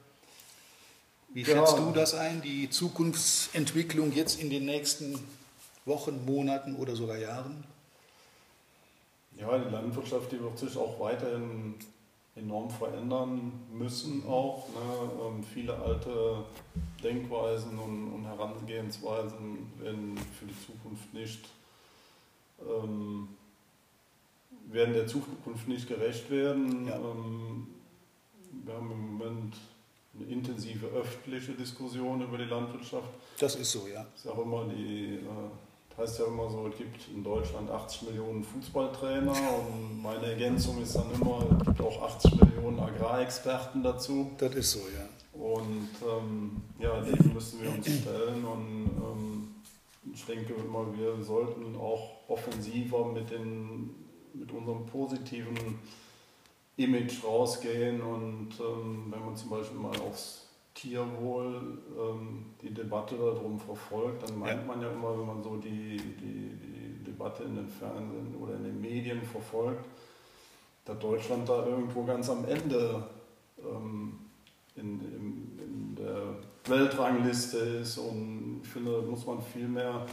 Wie 1.34 1.44
schätzt 1.44 1.78
ja. 1.78 1.84
du 1.84 1.92
das 1.92 2.16
ein, 2.16 2.42
die 2.42 2.70
Zukunftsentwicklung 2.70 4.14
jetzt 4.14 4.42
in 4.42 4.50
den 4.50 4.66
nächsten 4.66 5.20
Wochen, 5.86 6.24
Monaten 6.26 6.76
oder 6.76 6.96
sogar 6.96 7.18
Jahren? 7.18 7.64
Ja, 9.38 9.58
die 9.58 9.70
Landwirtschaft 9.70 10.32
die 10.32 10.40
wird 10.40 10.58
sich 10.58 10.76
auch 10.78 11.00
weiterhin 11.00 11.76
enorm 12.40 12.70
verändern 12.70 13.52
müssen 13.72 14.24
auch. 14.28 14.68
Ne? 14.70 15.12
Ähm, 15.28 15.44
viele 15.44 15.76
alte 15.78 16.44
Denkweisen 17.04 17.78
und, 17.78 18.14
und, 18.14 18.26
Herangehensweisen 18.26 19.72
werden 19.80 20.18
für 20.38 20.46
die 20.46 20.66
Zukunft 20.66 21.14
nicht 21.14 21.50
ähm, 22.62 23.30
werden 24.72 24.94
der 24.94 25.08
Zukunft 25.08 25.68
nicht 25.68 25.88
gerecht 25.88 26.30
werden. 26.30 26.88
Ja. 26.88 26.96
Ähm, 26.96 27.68
wir 28.66 28.74
haben 28.74 28.92
im 28.92 29.18
Moment 29.18 29.56
eine 30.16 30.26
intensive 30.26 30.88
öffentliche 30.88 31.54
Diskussion 31.54 32.22
über 32.22 32.38
die 32.38 32.46
Landwirtschaft. 32.46 33.10
Das 33.40 33.56
ist 33.56 33.72
so, 33.72 33.88
ja. 33.88 34.06
Das 34.14 34.26
ist 34.26 34.32
auch 34.32 34.40
immer 34.40 34.66
die 34.66 35.16
äh, 35.16 35.50
heißt 36.00 36.20
ja 36.20 36.26
immer 36.26 36.50
so, 36.50 36.68
es 36.68 36.78
gibt 36.78 37.08
in 37.14 37.24
Deutschland 37.24 37.70
80 37.70 38.04
Millionen 38.04 38.44
Fußballtrainer 38.44 39.32
und 39.32 40.02
meine 40.02 40.28
Ergänzung 40.28 40.82
ist 40.82 40.96
dann 40.96 41.12
immer, 41.14 41.46
es 41.60 41.66
gibt 41.66 41.82
auch 41.82 42.02
80 42.02 42.42
Millionen 42.42 42.80
Agrarexperten 42.80 43.84
dazu. 43.84 44.32
Das 44.38 44.56
ist 44.56 44.72
so, 44.72 44.80
ja. 44.80 45.06
Und 45.34 45.90
ähm, 46.02 46.62
ja, 46.80 47.02
dem 47.02 47.34
müssen 47.34 47.62
wir 47.62 47.72
uns 47.72 47.86
stellen 47.86 48.46
und 48.46 48.90
ähm, 48.98 49.56
ich 50.14 50.26
denke 50.26 50.54
immer, 50.54 50.86
wir 50.98 51.22
sollten 51.22 51.76
auch 51.76 52.30
offensiver 52.30 53.06
mit, 53.06 53.30
den, 53.30 53.90
mit 54.34 54.52
unserem 54.52 54.86
positiven 54.86 55.80
Image 56.78 57.24
rausgehen 57.24 58.02
und 58.02 58.52
ähm, 58.60 59.08
wenn 59.10 59.26
man 59.26 59.36
zum 59.36 59.50
Beispiel 59.50 59.78
mal 59.78 59.96
aufs 60.02 60.49
Tierwohl 60.80 61.78
ähm, 61.98 62.46
die 62.62 62.74
Debatte 62.74 63.18
darum 63.18 63.60
verfolgt, 63.60 64.24
dann 64.24 64.40
meint 64.40 64.62
ja. 64.62 64.66
man 64.66 64.82
ja 64.82 64.90
immer, 64.92 65.18
wenn 65.18 65.26
man 65.26 65.44
so 65.44 65.58
die, 65.58 65.98
die, 65.98 66.56
die 66.56 67.04
Debatte 67.04 67.44
in 67.44 67.56
den 67.56 67.68
Fernsehen 67.68 68.36
oder 68.42 68.56
in 68.56 68.64
den 68.64 68.80
Medien 68.80 69.22
verfolgt, 69.22 69.86
dass 70.86 70.98
Deutschland 71.00 71.50
da 71.50 71.66
irgendwo 71.66 72.04
ganz 72.04 72.30
am 72.30 72.46
Ende 72.46 73.04
ähm, 73.60 74.20
in, 74.76 75.02
in, 75.02 75.60
in, 75.60 75.96
der 75.96 76.36
Weltrangliste 76.66 77.58
ist 77.58 77.98
und 77.98 78.62
ich 78.64 78.70
finde, 78.70 79.02
da 79.02 79.02
muss 79.02 79.26
man 79.26 79.42
viel 79.42 79.68
mehr 79.68 80.06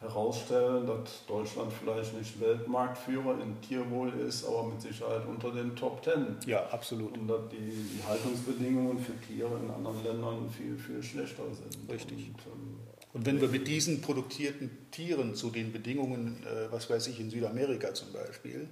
herausstellen, 0.00 0.86
dass 0.86 1.26
Deutschland 1.26 1.70
vielleicht 1.72 2.16
nicht 2.16 2.40
Weltmarktführer 2.40 3.38
in 3.42 3.60
Tierwohl 3.60 4.10
ist, 4.26 4.46
aber 4.46 4.64
mit 4.64 4.80
Sicherheit 4.80 5.26
unter 5.26 5.52
den 5.52 5.76
Top 5.76 6.02
Ten. 6.02 6.36
Ja, 6.46 6.66
absolut. 6.70 7.18
Und 7.18 7.28
dass 7.28 7.48
die, 7.50 7.56
die 7.58 8.02
Haltungsbedingungen 8.08 8.98
für 8.98 9.12
Tiere 9.20 9.58
in 9.62 9.70
anderen 9.70 10.02
Ländern 10.02 10.50
viel, 10.50 10.78
viel 10.78 11.02
schlechter 11.02 11.42
sind. 11.52 11.92
Richtig. 11.92 12.28
Und, 12.28 12.46
ähm, 12.46 12.78
und 13.12 13.26
wenn 13.26 13.40
wir 13.42 13.48
mit 13.48 13.68
diesen 13.68 14.00
produzierten 14.00 14.70
Tieren 14.90 15.34
zu 15.34 15.50
den 15.50 15.70
Bedingungen, 15.70 16.42
äh, 16.44 16.72
was 16.72 16.88
weiß 16.88 17.08
ich, 17.08 17.20
in 17.20 17.28
Südamerika 17.28 17.92
zum 17.92 18.12
Beispiel, 18.12 18.68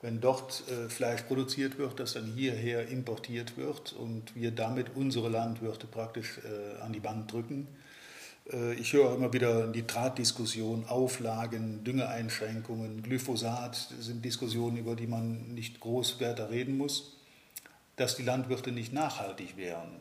wenn 0.00 0.20
dort 0.20 0.64
äh, 0.70 0.88
Fleisch 0.88 1.22
produziert 1.22 1.76
wird, 1.76 2.00
das 2.00 2.14
dann 2.14 2.24
hierher 2.24 2.88
importiert 2.88 3.58
wird 3.58 3.92
und 3.92 4.34
wir 4.34 4.50
damit 4.50 4.94
unsere 4.94 5.28
Landwirte 5.28 5.86
praktisch 5.86 6.38
äh, 6.38 6.80
an 6.80 6.92
die 6.94 7.04
Wand 7.04 7.30
drücken, 7.32 7.66
ich 8.78 8.92
höre 8.92 9.14
immer 9.14 9.32
wieder 9.32 9.66
Nitratdiskussionen, 9.68 10.86
Auflagen, 10.86 11.82
Düngeeinschränkungen, 11.82 13.02
Glyphosat 13.02 13.74
sind 14.00 14.22
Diskussionen, 14.22 14.76
über 14.76 14.96
die 14.96 15.06
man 15.06 15.54
nicht 15.54 15.80
groß 15.80 16.20
weiter 16.20 16.50
reden 16.50 16.76
muss, 16.76 17.16
dass 17.96 18.16
die 18.16 18.22
Landwirte 18.22 18.70
nicht 18.70 18.92
nachhaltig 18.92 19.56
wären. 19.56 19.96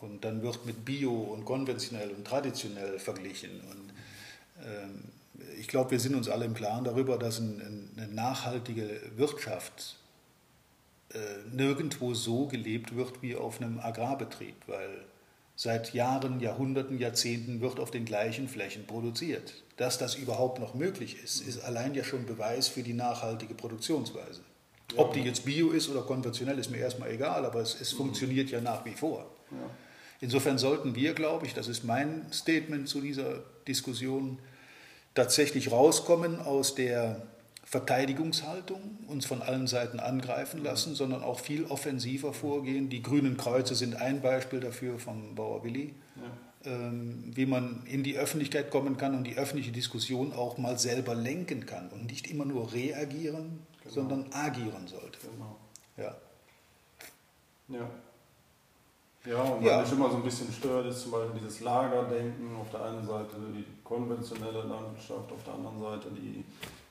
Und 0.00 0.24
dann 0.24 0.42
wird 0.42 0.66
mit 0.66 0.84
Bio 0.84 1.12
und 1.12 1.44
konventionell 1.44 2.10
und 2.10 2.26
traditionell 2.26 2.98
verglichen. 2.98 3.60
Und 3.60 3.92
ähm, 4.66 5.04
ich 5.58 5.68
glaube, 5.68 5.92
wir 5.92 6.00
sind 6.00 6.14
uns 6.14 6.28
alle 6.28 6.44
im 6.46 6.54
Klaren 6.54 6.84
darüber, 6.84 7.16
dass 7.16 7.38
ein, 7.38 7.90
eine 7.96 8.08
nachhaltige 8.08 9.00
Wirtschaft 9.16 9.96
äh, 11.12 11.18
nirgendwo 11.52 12.12
so 12.12 12.46
gelebt 12.46 12.96
wird 12.96 13.22
wie 13.22 13.36
auf 13.36 13.60
einem 13.60 13.78
Agrarbetrieb, 13.78 14.56
weil 14.66 15.04
Seit 15.56 15.94
Jahren, 15.94 16.40
Jahrhunderten, 16.40 16.98
Jahrzehnten 16.98 17.60
wird 17.60 17.78
auf 17.78 17.90
den 17.90 18.04
gleichen 18.04 18.48
Flächen 18.48 18.86
produziert. 18.86 19.62
Dass 19.76 19.98
das 19.98 20.16
überhaupt 20.16 20.58
noch 20.58 20.74
möglich 20.74 21.22
ist, 21.22 21.40
ist 21.46 21.62
allein 21.62 21.94
ja 21.94 22.02
schon 22.02 22.26
Beweis 22.26 22.68
für 22.68 22.82
die 22.82 22.92
nachhaltige 22.92 23.54
Produktionsweise. 23.54 24.40
Ob 24.96 25.12
die 25.12 25.20
jetzt 25.20 25.44
bio 25.44 25.70
ist 25.70 25.88
oder 25.88 26.02
konventionell, 26.02 26.58
ist 26.58 26.70
mir 26.70 26.78
erstmal 26.78 27.10
egal, 27.10 27.44
aber 27.44 27.60
es, 27.60 27.80
es 27.80 27.92
funktioniert 27.92 28.50
ja 28.50 28.60
nach 28.60 28.84
wie 28.84 28.92
vor. 28.92 29.30
Insofern 30.20 30.58
sollten 30.58 30.94
wir, 30.94 31.14
glaube 31.14 31.46
ich, 31.46 31.54
das 31.54 31.68
ist 31.68 31.84
mein 31.84 32.26
Statement 32.32 32.88
zu 32.88 33.00
dieser 33.00 33.42
Diskussion, 33.66 34.38
tatsächlich 35.14 35.70
rauskommen 35.70 36.40
aus 36.40 36.74
der 36.74 37.22
Verteidigungshaltung, 37.64 38.98
uns 39.08 39.26
von 39.26 39.42
allen 39.42 39.66
Seiten 39.66 39.98
angreifen 39.98 40.62
lassen, 40.62 40.94
sondern 40.94 41.22
auch 41.22 41.40
viel 41.40 41.64
offensiver 41.64 42.32
vorgehen. 42.32 42.90
Die 42.90 43.02
grünen 43.02 43.36
Kreuze 43.36 43.74
sind 43.74 43.96
ein 43.96 44.20
Beispiel 44.20 44.60
dafür 44.60 44.98
vom 44.98 45.34
Bauer 45.34 45.64
Willi, 45.64 45.94
ja. 46.16 46.70
ähm, 46.70 47.32
wie 47.34 47.46
man 47.46 47.84
in 47.86 48.02
die 48.02 48.16
Öffentlichkeit 48.16 48.70
kommen 48.70 48.96
kann 48.96 49.14
und 49.14 49.24
die 49.24 49.36
öffentliche 49.36 49.72
Diskussion 49.72 50.32
auch 50.32 50.58
mal 50.58 50.78
selber 50.78 51.14
lenken 51.14 51.66
kann 51.66 51.88
und 51.88 52.06
nicht 52.06 52.30
immer 52.30 52.44
nur 52.44 52.72
reagieren, 52.72 53.60
genau. 53.82 53.94
sondern 53.94 54.32
agieren 54.32 54.86
sollte. 54.86 55.18
Genau. 55.32 55.56
Ja. 55.96 56.14
Ja. 57.68 57.90
Ja, 59.26 59.40
und 59.40 59.64
was 59.64 59.90
mich 59.90 59.98
immer 59.98 60.10
so 60.10 60.16
ein 60.16 60.22
bisschen 60.22 60.52
stört, 60.52 60.86
ist 60.86 61.00
zum 61.00 61.12
Beispiel 61.12 61.40
dieses 61.40 61.60
Lagerdenken. 61.60 62.54
Auf 62.60 62.70
der 62.70 62.84
einen 62.84 63.06
Seite 63.06 63.36
die 63.54 63.64
konventionelle 63.82 64.64
Landwirtschaft, 64.64 65.32
auf 65.32 65.42
der 65.44 65.54
anderen 65.54 65.80
Seite 65.80 66.10
die 66.10 66.44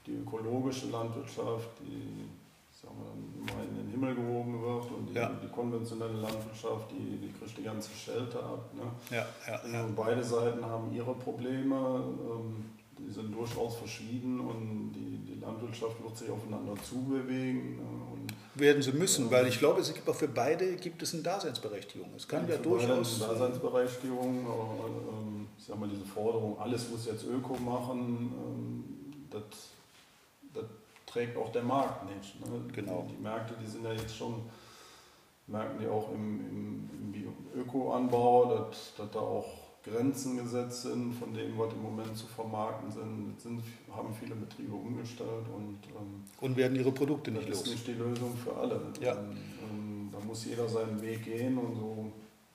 die 0.06 0.14
ökologische 0.16 0.88
Landwirtschaft, 0.90 1.70
die 1.82 2.26
sagen 2.72 2.96
wir, 3.00 3.54
immer 3.54 3.64
in 3.64 3.76
den 3.76 3.90
Himmel 3.92 4.16
gehoben 4.16 4.62
wird 4.62 4.92
und 4.92 5.10
die, 5.10 5.14
Ja. 5.16 5.30
die 5.42 5.48
konventionelle 5.48 6.14
Landwirtschaft, 6.20 6.92
die, 6.92 7.18
die 7.18 7.32
kriegt 7.32 7.58
die 7.58 7.64
ganze 7.64 7.92
Schelte 7.94 8.40
ab. 8.40 8.70
Ne? 8.74 8.84
Ja, 9.16 9.26
ja, 9.48 9.62
ja. 9.72 9.84
Und 9.86 9.96
beide 9.96 10.24
Seiten 10.24 10.66
haben 10.66 10.92
ihre 10.94 11.14
Probleme, 11.14 11.76
ähm, 11.76 12.66
die 12.98 13.12
sind 13.12 13.34
durchaus 13.34 13.78
verschieden 13.78 14.40
und 14.40 14.92
die, 14.94 15.18
die 15.34 15.40
Landwirtschaft 15.40 16.02
wird 16.04 16.18
sich 16.18 16.30
aufeinander 16.30 16.74
zubewegen. 16.84 17.78
Ne? 17.78 17.84
Und 18.14 18.34
Werden 18.56 18.82
sie 18.84 18.92
müssen, 18.92 19.32
weil 19.32 19.48
ich 19.48 19.58
glaube, 19.60 19.82
es 19.82 19.94
gibt 19.94 20.08
auch 20.10 20.16
für 20.16 20.28
beide 20.28 20.76
gibt 20.76 21.02
es 21.02 21.14
eine 21.14 21.24
Daseinsberechtigung. 21.24 22.10
Es 22.16 22.28
kann 22.28 22.42
ja 22.42 22.56
beide 22.58 22.64
durchaus. 22.64 23.22
eine 23.24 23.34
Daseinsberechtigung, 23.34 24.46
aber, 24.46 24.88
ähm, 25.12 25.48
ich 25.58 25.64
sag 25.66 25.80
mal, 25.80 25.88
diese 25.90 26.06
Forderung, 26.06 26.60
alles 26.60 26.90
muss 26.90 27.06
jetzt 27.06 27.24
Öko 27.26 27.56
machen, 27.56 28.32
ähm, 28.38 28.84
das 29.32 29.70
trägt 31.14 31.38
auch 31.38 31.52
der 31.52 31.64
Markt 31.64 32.06
nicht. 32.16 32.40
Ne? 32.42 32.62
Genau. 32.74 33.06
Die, 33.08 33.16
die 33.16 33.22
Märkte, 33.22 33.54
die 33.62 33.68
sind 33.68 33.86
ja 33.86 33.94
jetzt 33.94 34.18
schon, 34.18 34.42
merken 35.48 35.78
die 35.80 35.88
auch 35.88 36.12
im, 36.12 36.40
im, 36.40 36.90
im 37.16 37.62
Öko-Anbau, 37.62 38.46
dass, 38.70 38.96
dass 38.98 39.12
da 39.12 39.20
auch 39.20 39.46
Grenzen 39.84 40.38
gesetzt 40.38 40.84
sind 40.84 41.14
von 41.14 41.34
dem, 41.34 41.58
was 41.58 41.74
im 41.74 41.84
Moment 41.84 42.18
zu 42.18 42.26
vermarkten 42.26 42.90
sind. 42.90 43.34
Das 43.36 43.44
sind 43.44 43.62
haben 43.94 44.14
viele 44.14 44.34
Betriebe 44.34 44.74
umgestellt 44.74 45.46
und 45.54 45.78
ähm, 45.88 46.24
Und 46.40 46.58
werden 46.58 46.76
ihre 46.76 46.92
Produkte 46.92 47.32
das 47.32 47.42
nicht 47.42 47.52
ist 47.52 47.60
los. 47.60 47.70
nicht 47.76 47.88
die 47.88 47.94
Lösung 47.94 48.36
für 48.36 48.56
alle. 48.56 48.82
Ja. 49.02 49.12
Ähm, 49.14 49.38
ähm, 49.70 50.10
da 50.12 50.20
muss 50.26 50.46
jeder 50.46 50.68
seinen 50.68 51.02
Weg 51.02 51.24
gehen 51.26 51.58
und 51.58 51.76
so 51.76 52.12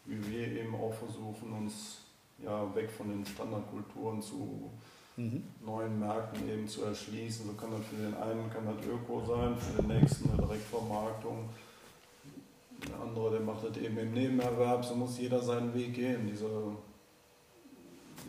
wie 0.06 0.26
wir 0.32 0.48
eben 0.62 0.74
auch 0.74 0.94
versuchen, 0.94 1.52
uns 1.52 1.98
ja 2.42 2.74
weg 2.74 2.90
von 2.90 3.08
den 3.10 3.26
Standardkulturen 3.26 4.22
zu 4.22 4.70
Mhm. 5.18 5.42
neuen 5.66 5.98
Märkten 5.98 6.48
eben 6.48 6.68
zu 6.68 6.84
erschließen. 6.84 7.44
So 7.46 7.52
kann 7.54 7.72
das 7.72 7.80
für 7.90 7.96
den 7.96 8.14
einen 8.14 8.48
kann 8.50 8.64
das 8.66 8.86
Öko 8.86 9.20
sein, 9.26 9.56
für 9.58 9.82
den 9.82 10.00
nächsten 10.00 10.30
eine 10.30 10.42
Direktvermarktung. 10.46 11.48
Der 12.86 13.00
andere, 13.00 13.32
der 13.32 13.40
macht 13.40 13.64
das 13.64 13.76
eben 13.78 13.98
im 13.98 14.12
Nebenerwerb, 14.12 14.84
so 14.84 14.94
muss 14.94 15.18
jeder 15.18 15.42
seinen 15.42 15.74
Weg 15.74 15.94
gehen. 15.94 16.28
Diese, 16.30 16.46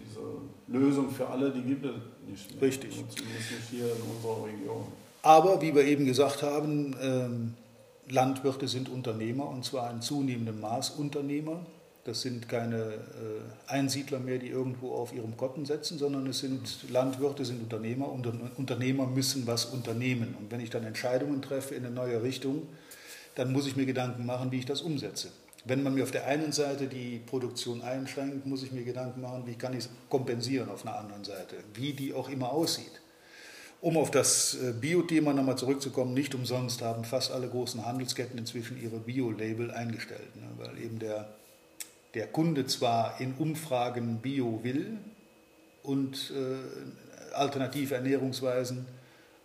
diese 0.04 0.19
Lösung 0.67 1.12
für 1.12 1.28
alle, 1.28 1.52
die 1.52 1.62
gibt 1.62 1.86
es 1.86 1.91
nicht 2.28 2.54
mehr. 2.54 2.62
Richtig. 2.63 2.91
Zumindest 2.95 3.52
nicht 3.52 3.69
hier 3.69 3.86
in 3.86 4.02
unserer 4.15 4.47
Region. 4.47 4.86
Aber 5.21 5.62
wie 5.62 5.75
wir 5.75 5.84
eben 5.86 6.06
gesagt 6.06 6.41
haben, 6.41 6.95
ähm, 6.99 7.54
Landwirte 8.10 8.67
sind 8.67 8.89
Unternehmer 8.89 9.47
und 9.47 9.63
zwar 9.63 9.91
in 9.91 10.02
zunehmendem 10.02 10.60
Maß 10.60 10.89
Unternehmer. 10.91 11.60
Das 12.10 12.22
sind 12.22 12.50
keine 12.50 12.76
äh, 12.78 13.67
Einsiedler 13.67 14.17
mehr, 14.17 14.39
die 14.39 14.48
irgendwo 14.48 14.93
auf 14.93 15.13
ihrem 15.13 15.38
Kotten 15.38 15.67
setzen, 15.67 16.00
sondern 16.00 16.26
es 16.26 16.39
sind 16.39 16.89
Landwirte, 16.89 17.45
sind 17.45 17.62
Unternehmer 17.62 18.12
und 18.12 18.28
Unternehmer 18.58 19.06
müssen 19.06 19.45
was 19.45 19.65
unternehmen. 19.65 20.36
Und 20.39 20.50
wenn 20.50 20.60
ich 20.60 20.72
dann 20.72 20.84
Entscheidungen 20.86 21.43
treffe 21.43 21.76
in 21.76 21.86
eine 21.86 21.93
neue 21.93 22.24
Richtung, 22.24 22.63
dann 23.36 23.54
muss 23.54 23.67
ich 23.67 23.76
mir 23.76 23.86
Gedanken 23.86 24.26
machen, 24.26 24.52
wie 24.52 24.58
ich 24.58 24.65
das 24.65 24.82
umsetze. 24.82 25.28
Wenn 25.65 25.84
man 25.84 25.93
mir 25.93 26.02
auf 26.02 26.10
der 26.10 26.26
einen 26.26 26.52
Seite 26.52 26.88
die 26.88 27.22
Produktion 27.24 27.84
einschränkt, 27.84 28.48
muss 28.48 28.63
ich 28.63 28.72
mir 28.72 28.84
Gedanken 28.84 29.22
machen, 29.22 29.43
wie 29.45 29.54
kann 29.54 29.74
ich 29.74 29.86
es 29.86 29.89
kompensieren 30.10 30.67
auf 30.69 30.88
einer 30.88 30.98
anderen 30.98 31.24
Seite, 31.24 31.58
wie 31.76 31.93
die 31.93 32.15
auch 32.15 32.28
immer 32.28 32.52
aussieht. 32.52 33.02
Um 33.82 33.98
auf 33.98 34.10
das 34.10 34.56
äh, 34.56 34.74
Bio-Thema 34.74 35.32
nochmal 35.34 35.60
zurückzukommen, 35.60 36.15
nicht 36.15 36.34
umsonst 36.34 36.82
haben 36.82 37.04
fast 37.04 37.32
alle 37.32 37.48
großen 37.48 37.86
Handelsketten 37.86 38.39
inzwischen 38.39 38.82
ihre 38.82 38.98
Bio-Label 38.98 39.69
eingestellt, 39.69 40.36
ne, 40.38 40.50
weil 40.58 40.76
eben 40.84 40.98
der, 40.98 41.36
der 42.13 42.28
Kunde 42.28 42.65
zwar 42.65 43.19
in 43.19 43.34
Umfragen 43.36 44.17
Bio 44.17 44.63
will 44.63 44.98
und 45.84 46.32
äh, 46.36 47.34
alternative 47.36 47.95
Ernährungsweisen, 47.95 48.86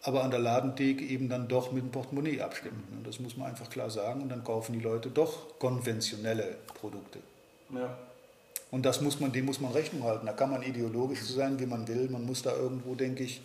aber 0.03 0.23
an 0.23 0.31
der 0.31 0.41
Ladentheke 0.41 1.05
eben 1.05 1.29
dann 1.29 1.49
doch 1.49 1.73
mit 1.73 1.83
dem 1.83 1.91
Portemonnaie 1.91 2.41
abstimmt. 2.41 2.91
Ne. 2.91 2.99
Das 3.05 3.21
muss 3.21 3.37
man 3.37 3.49
einfach 3.49 3.71
klar 3.71 3.91
sagen 3.91 4.23
und 4.23 4.29
dann 4.29 4.45
kaufen 4.45 4.73
die 4.73 4.81
Leute 4.81 5.11
doch 5.11 5.59
konventionelle 5.59 6.57
Produkte. 6.75 7.21
Ja. 7.75 7.97
Und 8.71 8.85
das 8.85 9.01
muss 9.01 9.21
man, 9.21 9.33
dem 9.33 9.45
muss 9.45 9.61
man 9.61 9.73
Rechnung 9.73 10.03
halten. 10.03 10.27
Da 10.27 10.33
kann 10.33 10.51
man 10.51 10.63
ideologisch 10.63 11.23
sein, 11.23 11.59
wie 11.61 11.67
man 11.67 11.87
will. 11.87 12.09
Man 12.11 12.27
muss 12.27 12.43
da 12.43 12.55
irgendwo, 12.55 12.95
denke 12.95 13.23
ich, 13.23 13.41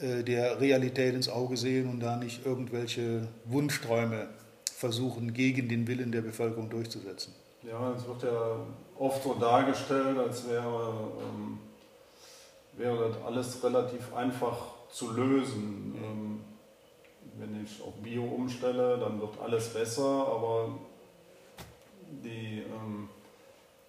äh, 0.00 0.22
der 0.22 0.60
Realität 0.60 1.14
ins 1.14 1.28
Auge 1.28 1.56
sehen 1.56 1.88
und 1.88 2.00
da 2.00 2.16
nicht 2.16 2.44
irgendwelche 2.44 3.26
Wunschträume 3.46 4.28
versuchen, 4.76 5.32
gegen 5.32 5.68
den 5.68 5.86
Willen 5.86 6.12
der 6.12 6.20
Bevölkerung 6.20 6.68
durchzusetzen. 6.68 7.32
Ja, 7.68 7.92
es 7.92 8.06
wird 8.06 8.22
ja 8.24 8.56
oft 8.98 9.22
so 9.22 9.34
dargestellt, 9.34 10.18
als 10.18 10.48
wäre, 10.48 11.10
ähm, 11.20 11.58
wäre 12.74 13.08
das 13.08 13.16
alles 13.24 13.64
relativ 13.64 14.14
einfach 14.14 14.58
zu 14.90 15.12
lösen. 15.12 15.94
Ähm, 15.96 16.40
wenn 17.36 17.64
ich 17.64 17.82
auf 17.82 17.94
Bio 17.94 18.22
umstelle, 18.24 18.98
dann 18.98 19.20
wird 19.20 19.40
alles 19.42 19.72
besser, 19.72 20.04
aber 20.04 20.68
die, 22.22 22.62
ähm, 22.62 23.08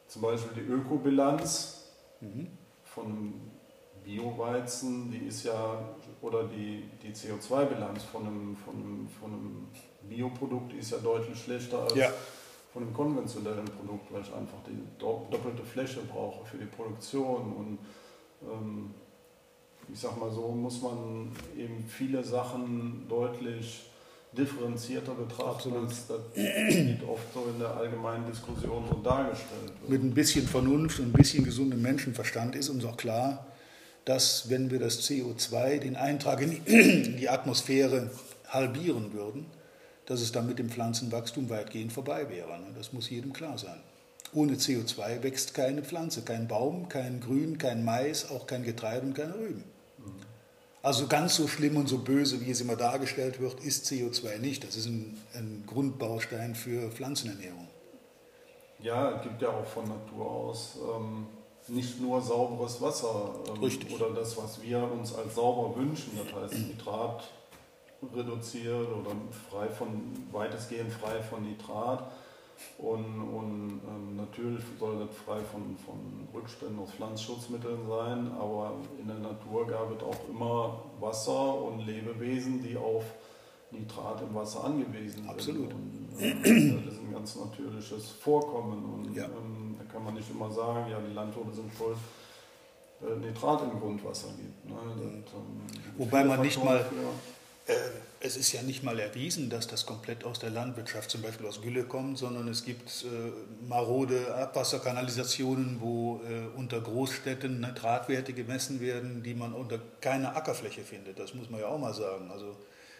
zum 0.07 0.21
Beispiel 0.21 0.63
die 0.63 0.71
Ökobilanz 0.71 1.81
Mhm. 2.21 2.47
von 2.85 3.33
Bio-Weizen, 4.05 5.11
die 5.11 5.27
ist 5.27 5.43
ja, 5.43 5.83
oder 6.21 6.45
die, 6.45 6.89
die 7.03 7.11
CO2-Bilanz 7.13 8.03
von 8.03 8.25
einem, 8.25 8.55
von, 8.55 8.73
einem, 8.75 9.09
von 9.19 9.31
einem 9.33 9.67
Bioprodukt, 10.03 10.73
ist 10.73 10.91
ja 10.91 10.97
deutlich 10.99 11.38
schlechter 11.38 11.81
als 11.83 11.93
Ja. 11.95 12.09
Von 12.75 12.83
einem 12.83 12.93
konventionellen 12.93 13.63
Produkt, 13.63 14.11
weil 14.11 14.21
ich 14.21 14.33
einfach 14.33 14.57
die 14.67 14.77
do- 14.99 15.25
doppelte 15.31 15.63
Fläche 15.63 16.01
brauche 16.11 16.45
für 16.45 16.57
die 16.57 16.65
Produktion. 16.65 17.53
Und 17.53 17.77
ähm, 18.51 18.93
ich 19.93 19.97
sag 19.97 20.19
mal 20.19 20.29
so, 20.29 20.49
muss 20.49 20.81
man 20.81 21.31
eben 21.57 21.85
viele 21.88 22.21
Sachen 22.21 23.05
deutlich 23.07 23.89
differenzierter 24.38 25.13
betrachten, 25.13 25.69
Absolut. 25.71 25.83
als 25.88 26.07
das 26.07 26.19
oft 27.07 27.33
so 27.33 27.45
in 27.53 27.59
der 27.59 27.77
allgemeinen 27.77 28.29
Diskussion 28.29 28.83
so 28.91 28.97
dargestellt 29.01 29.71
wird. 29.79 29.89
Mit 29.89 30.03
ein 30.03 30.13
bisschen 30.13 30.45
Vernunft 30.45 30.99
und 30.99 31.05
ein 31.05 31.13
bisschen 31.13 31.45
gesundem 31.45 31.81
Menschenverstand 31.81 32.57
ist 32.57 32.67
uns 32.67 32.83
auch 32.83 32.97
klar, 32.97 33.45
dass 34.03 34.49
wenn 34.49 34.69
wir 34.69 34.79
das 34.79 34.99
CO2, 35.09 35.79
den 35.79 35.95
Eintrag 35.95 36.41
in 36.41 37.15
die 37.15 37.29
Atmosphäre 37.29 38.11
halbieren 38.49 39.13
würden, 39.13 39.45
dass 40.05 40.21
es 40.21 40.31
dann 40.31 40.47
mit 40.47 40.59
dem 40.59 40.69
Pflanzenwachstum 40.69 41.49
weitgehend 41.49 41.93
vorbei 41.93 42.29
wäre. 42.29 42.59
ne? 42.59 42.67
Das 42.77 42.93
muss 42.93 43.09
jedem 43.09 43.33
klar 43.33 43.57
sein. 43.57 43.79
Ohne 44.33 44.55
CO2 44.55 45.23
wächst 45.23 45.53
keine 45.53 45.81
Pflanze, 45.81 46.21
kein 46.23 46.47
Baum, 46.47 46.89
kein 46.89 47.21
Grün, 47.21 47.57
kein 47.57 47.85
Mais, 47.85 48.29
auch 48.29 48.47
kein 48.47 48.63
Getreide 48.63 49.05
und 49.05 49.13
keine 49.13 49.35
Rüben. 49.35 49.63
Also 50.85 51.07
ganz 51.07 51.35
so 51.35 51.47
schlimm 51.47 51.77
und 51.77 51.89
so 51.89 51.97
böse, 51.97 52.41
wie 52.41 52.51
es 52.51 52.61
immer 52.61 52.75
dargestellt 52.75 53.39
wird, 53.39 53.59
ist 53.61 53.87
CO2 53.87 54.37
nicht. 54.37 54.63
Das 54.63 54.75
ist 54.75 54.85
ein, 54.85 55.17
ein 55.33 55.63
Grundbaustein 55.65 56.53
für 56.53 56.91
Pflanzenernährung. 56.91 57.67
Ja, 58.83 59.15
es 59.15 59.23
gibt 59.23 59.41
ja 59.41 59.49
auch 59.49 59.65
von 59.65 59.87
Natur 59.87 60.29
aus 60.29 60.77
ähm, 60.95 61.25
nicht 61.69 61.99
nur 61.99 62.21
sauberes 62.21 62.79
Wasser 62.81 63.33
ähm, 63.47 63.93
oder 63.95 64.11
das, 64.13 64.37
was 64.37 64.61
wir 64.61 64.83
uns 64.83 65.15
als 65.15 65.33
sauber 65.33 65.75
wünschen, 65.75 66.11
das 66.23 66.39
heißt 66.39 66.67
Nitrat 66.67 67.23
reduziert 68.15 68.87
oder 68.89 69.11
frei 69.49 69.69
von, 69.69 69.87
weitestgehend 70.31 70.91
frei 70.91 71.21
von 71.23 71.43
Nitrat. 71.43 72.11
Und, 72.77 73.03
und 73.03 73.81
ähm, 73.85 74.15
natürlich 74.15 74.63
soll 74.79 75.05
das 75.05 75.15
frei 75.25 75.39
von, 75.51 75.75
von 75.85 76.27
Rückständen 76.33 76.79
aus 76.79 76.91
Pflanzenschutzmitteln 76.91 77.79
sein, 77.87 78.31
aber 78.39 78.73
in 78.99 79.07
der 79.07 79.17
Natur 79.17 79.67
gab 79.67 79.91
es 79.95 80.01
auch 80.03 80.29
immer 80.29 80.81
Wasser 81.01 81.61
und 81.61 81.85
Lebewesen, 81.85 82.63
die 82.63 82.77
auf 82.77 83.03
Nitrat 83.71 84.21
im 84.21 84.33
Wasser 84.33 84.63
angewiesen 84.63 85.27
Absolut. 85.27 85.69
sind. 85.69 85.73
Und, 85.73 86.45
ähm, 86.45 86.85
das 86.85 86.93
ist 86.93 87.01
ein 87.01 87.11
ganz 87.11 87.35
natürliches 87.35 88.11
Vorkommen. 88.11 88.85
Und 88.85 89.13
Ja. 89.15 89.25
ähm, 89.25 89.75
da 89.77 89.83
kann 89.91 90.05
man 90.05 90.13
nicht 90.13 90.29
immer 90.31 90.49
sagen, 90.49 90.89
ja, 90.89 90.97
die 91.01 91.13
Landwirte 91.13 91.51
sind 91.53 91.73
schuld, 91.73 91.97
äh, 93.01 93.15
Nitrat 93.19 93.63
im 93.63 93.79
Grundwasser 93.81 94.29
gibt. 94.37 94.65
Ne? 94.69 94.75
Das, 94.95 95.33
ähm, 95.33 95.91
Wobei 95.97 96.23
man 96.23 96.39
nicht 96.41 96.63
mal- 96.63 96.85
Es 98.19 98.38
ist 98.38 98.51
ja 98.51 98.62
nicht 98.62 98.84
mal 98.84 98.99
erwiesen, 98.99 99.49
dass 99.49 99.67
das 99.67 99.88
komplett 99.88 100.23
aus 100.23 100.38
der 100.38 100.51
Landwirtschaft, 100.51 101.10
zum 101.10 101.23
Beispiel 101.23 101.47
aus 101.47 101.62
Gülle 101.62 101.84
kommt, 101.84 102.19
sondern 102.19 102.47
es 102.47 102.63
gibt 102.63 102.89
äh, 103.04 103.67
marode 103.67 104.36
Abwasserkanalisationen, 104.36 105.82
wo 105.82 106.21
äh, 106.28 106.56
unter 106.56 106.80
Großstädten 106.80 107.60
Nitratwerte 107.60 108.34
gemessen 108.34 108.82
werden, 108.82 109.23
die 109.23 109.34
man 109.34 109.54
unter 109.54 109.80
keiner 109.99 110.36
Ackerfläche 110.36 110.82
findet. 110.82 111.17
Das 111.17 111.34
muss 111.34 111.49
man 111.49 111.60
ja 111.60 111.67
auch 111.67 111.80
mal 111.80 111.93
sagen. 111.93 112.30
Also 112.32 112.56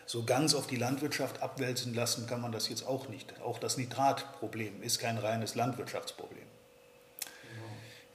so 0.08 0.24
ganz 0.24 0.56
auf 0.56 0.68
die 0.68 0.78
Landwirtschaft 0.78 1.42
abwälzen 1.42 1.94
lassen 1.94 2.28
kann 2.28 2.42
man 2.42 2.52
das 2.52 2.70
jetzt 2.70 2.88
auch 2.88 3.08
nicht. 3.08 3.40
Auch 3.42 3.60
das 3.60 3.78
Nitratproblem 3.78 4.82
ist 4.82 5.00
kein 5.00 5.18
reines 5.18 5.56
Landwirtschaftsproblem. 5.56 6.46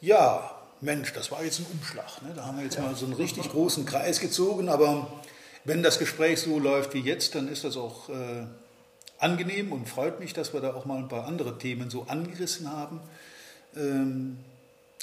Ja, 0.00 0.50
Mensch, 0.80 1.12
das 1.12 1.30
war 1.30 1.44
jetzt 1.44 1.60
ein 1.60 1.66
Umschlag. 1.72 2.22
Ne? 2.22 2.32
Da 2.34 2.46
haben 2.46 2.56
wir 2.56 2.64
jetzt 2.64 2.78
mal 2.78 2.94
so 2.94 3.06
einen 3.06 3.14
richtig 3.14 3.50
großen 3.50 3.84
Kreis 3.84 4.20
gezogen, 4.20 4.68
aber 4.68 5.20
wenn 5.70 5.84
das 5.84 6.00
Gespräch 6.00 6.40
so 6.40 6.58
läuft 6.58 6.94
wie 6.94 7.00
jetzt, 7.00 7.36
dann 7.36 7.46
ist 7.46 7.62
das 7.62 7.76
auch 7.76 8.08
äh, 8.08 8.44
angenehm 9.20 9.70
und 9.70 9.88
freut 9.88 10.18
mich, 10.18 10.32
dass 10.32 10.52
wir 10.52 10.60
da 10.60 10.74
auch 10.74 10.84
mal 10.84 10.98
ein 10.98 11.06
paar 11.06 11.26
andere 11.26 11.58
Themen 11.58 11.90
so 11.90 12.06
angerissen 12.08 12.68
haben. 12.68 13.00
Ähm, 13.76 14.38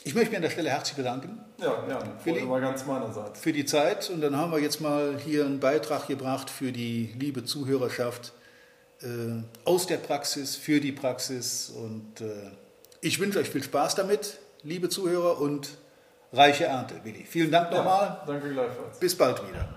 ich 0.03 0.13
möchte 0.13 0.31
mich 0.31 0.35
an 0.35 0.41
der 0.41 0.49
Stelle 0.49 0.69
herzlich 0.69 0.97
bedanken 0.97 1.39
Ja, 1.57 1.85
ja, 1.87 2.01
Willi? 2.25 2.39
Freude 2.39 2.49
war 2.49 2.59
ganz 2.59 2.85
meinerseits. 2.85 3.39
für 3.39 3.53
die 3.53 3.63
Zeit 3.63 4.09
und 4.09 4.19
dann 4.19 4.35
haben 4.35 4.51
wir 4.51 4.59
jetzt 4.59 4.81
mal 4.81 5.17
hier 5.17 5.45
einen 5.45 5.61
Beitrag 5.61 6.07
gebracht 6.07 6.49
für 6.49 6.73
die 6.73 7.13
liebe 7.17 7.45
Zuhörerschaft, 7.45 8.33
äh, 9.01 9.05
aus 9.63 9.87
der 9.87 9.97
Praxis, 9.97 10.57
für 10.57 10.81
die 10.81 10.91
Praxis. 10.91 11.69
Und 11.69 12.19
äh, 12.19 12.51
ich 12.99 13.19
wünsche 13.19 13.39
euch 13.39 13.49
viel 13.49 13.63
Spaß 13.63 13.95
damit, 13.95 14.37
liebe 14.63 14.89
Zuhörer, 14.89 15.39
und 15.39 15.69
reiche 16.33 16.65
Ernte, 16.65 16.95
Willi. 17.05 17.23
Vielen 17.23 17.51
Dank 17.51 17.71
nochmal. 17.71 18.17
Ja, 18.19 18.23
danke 18.27 18.51
gleichfalls. 18.51 18.99
Bis 18.99 19.15
bald 19.15 19.41
wieder. 19.47 19.76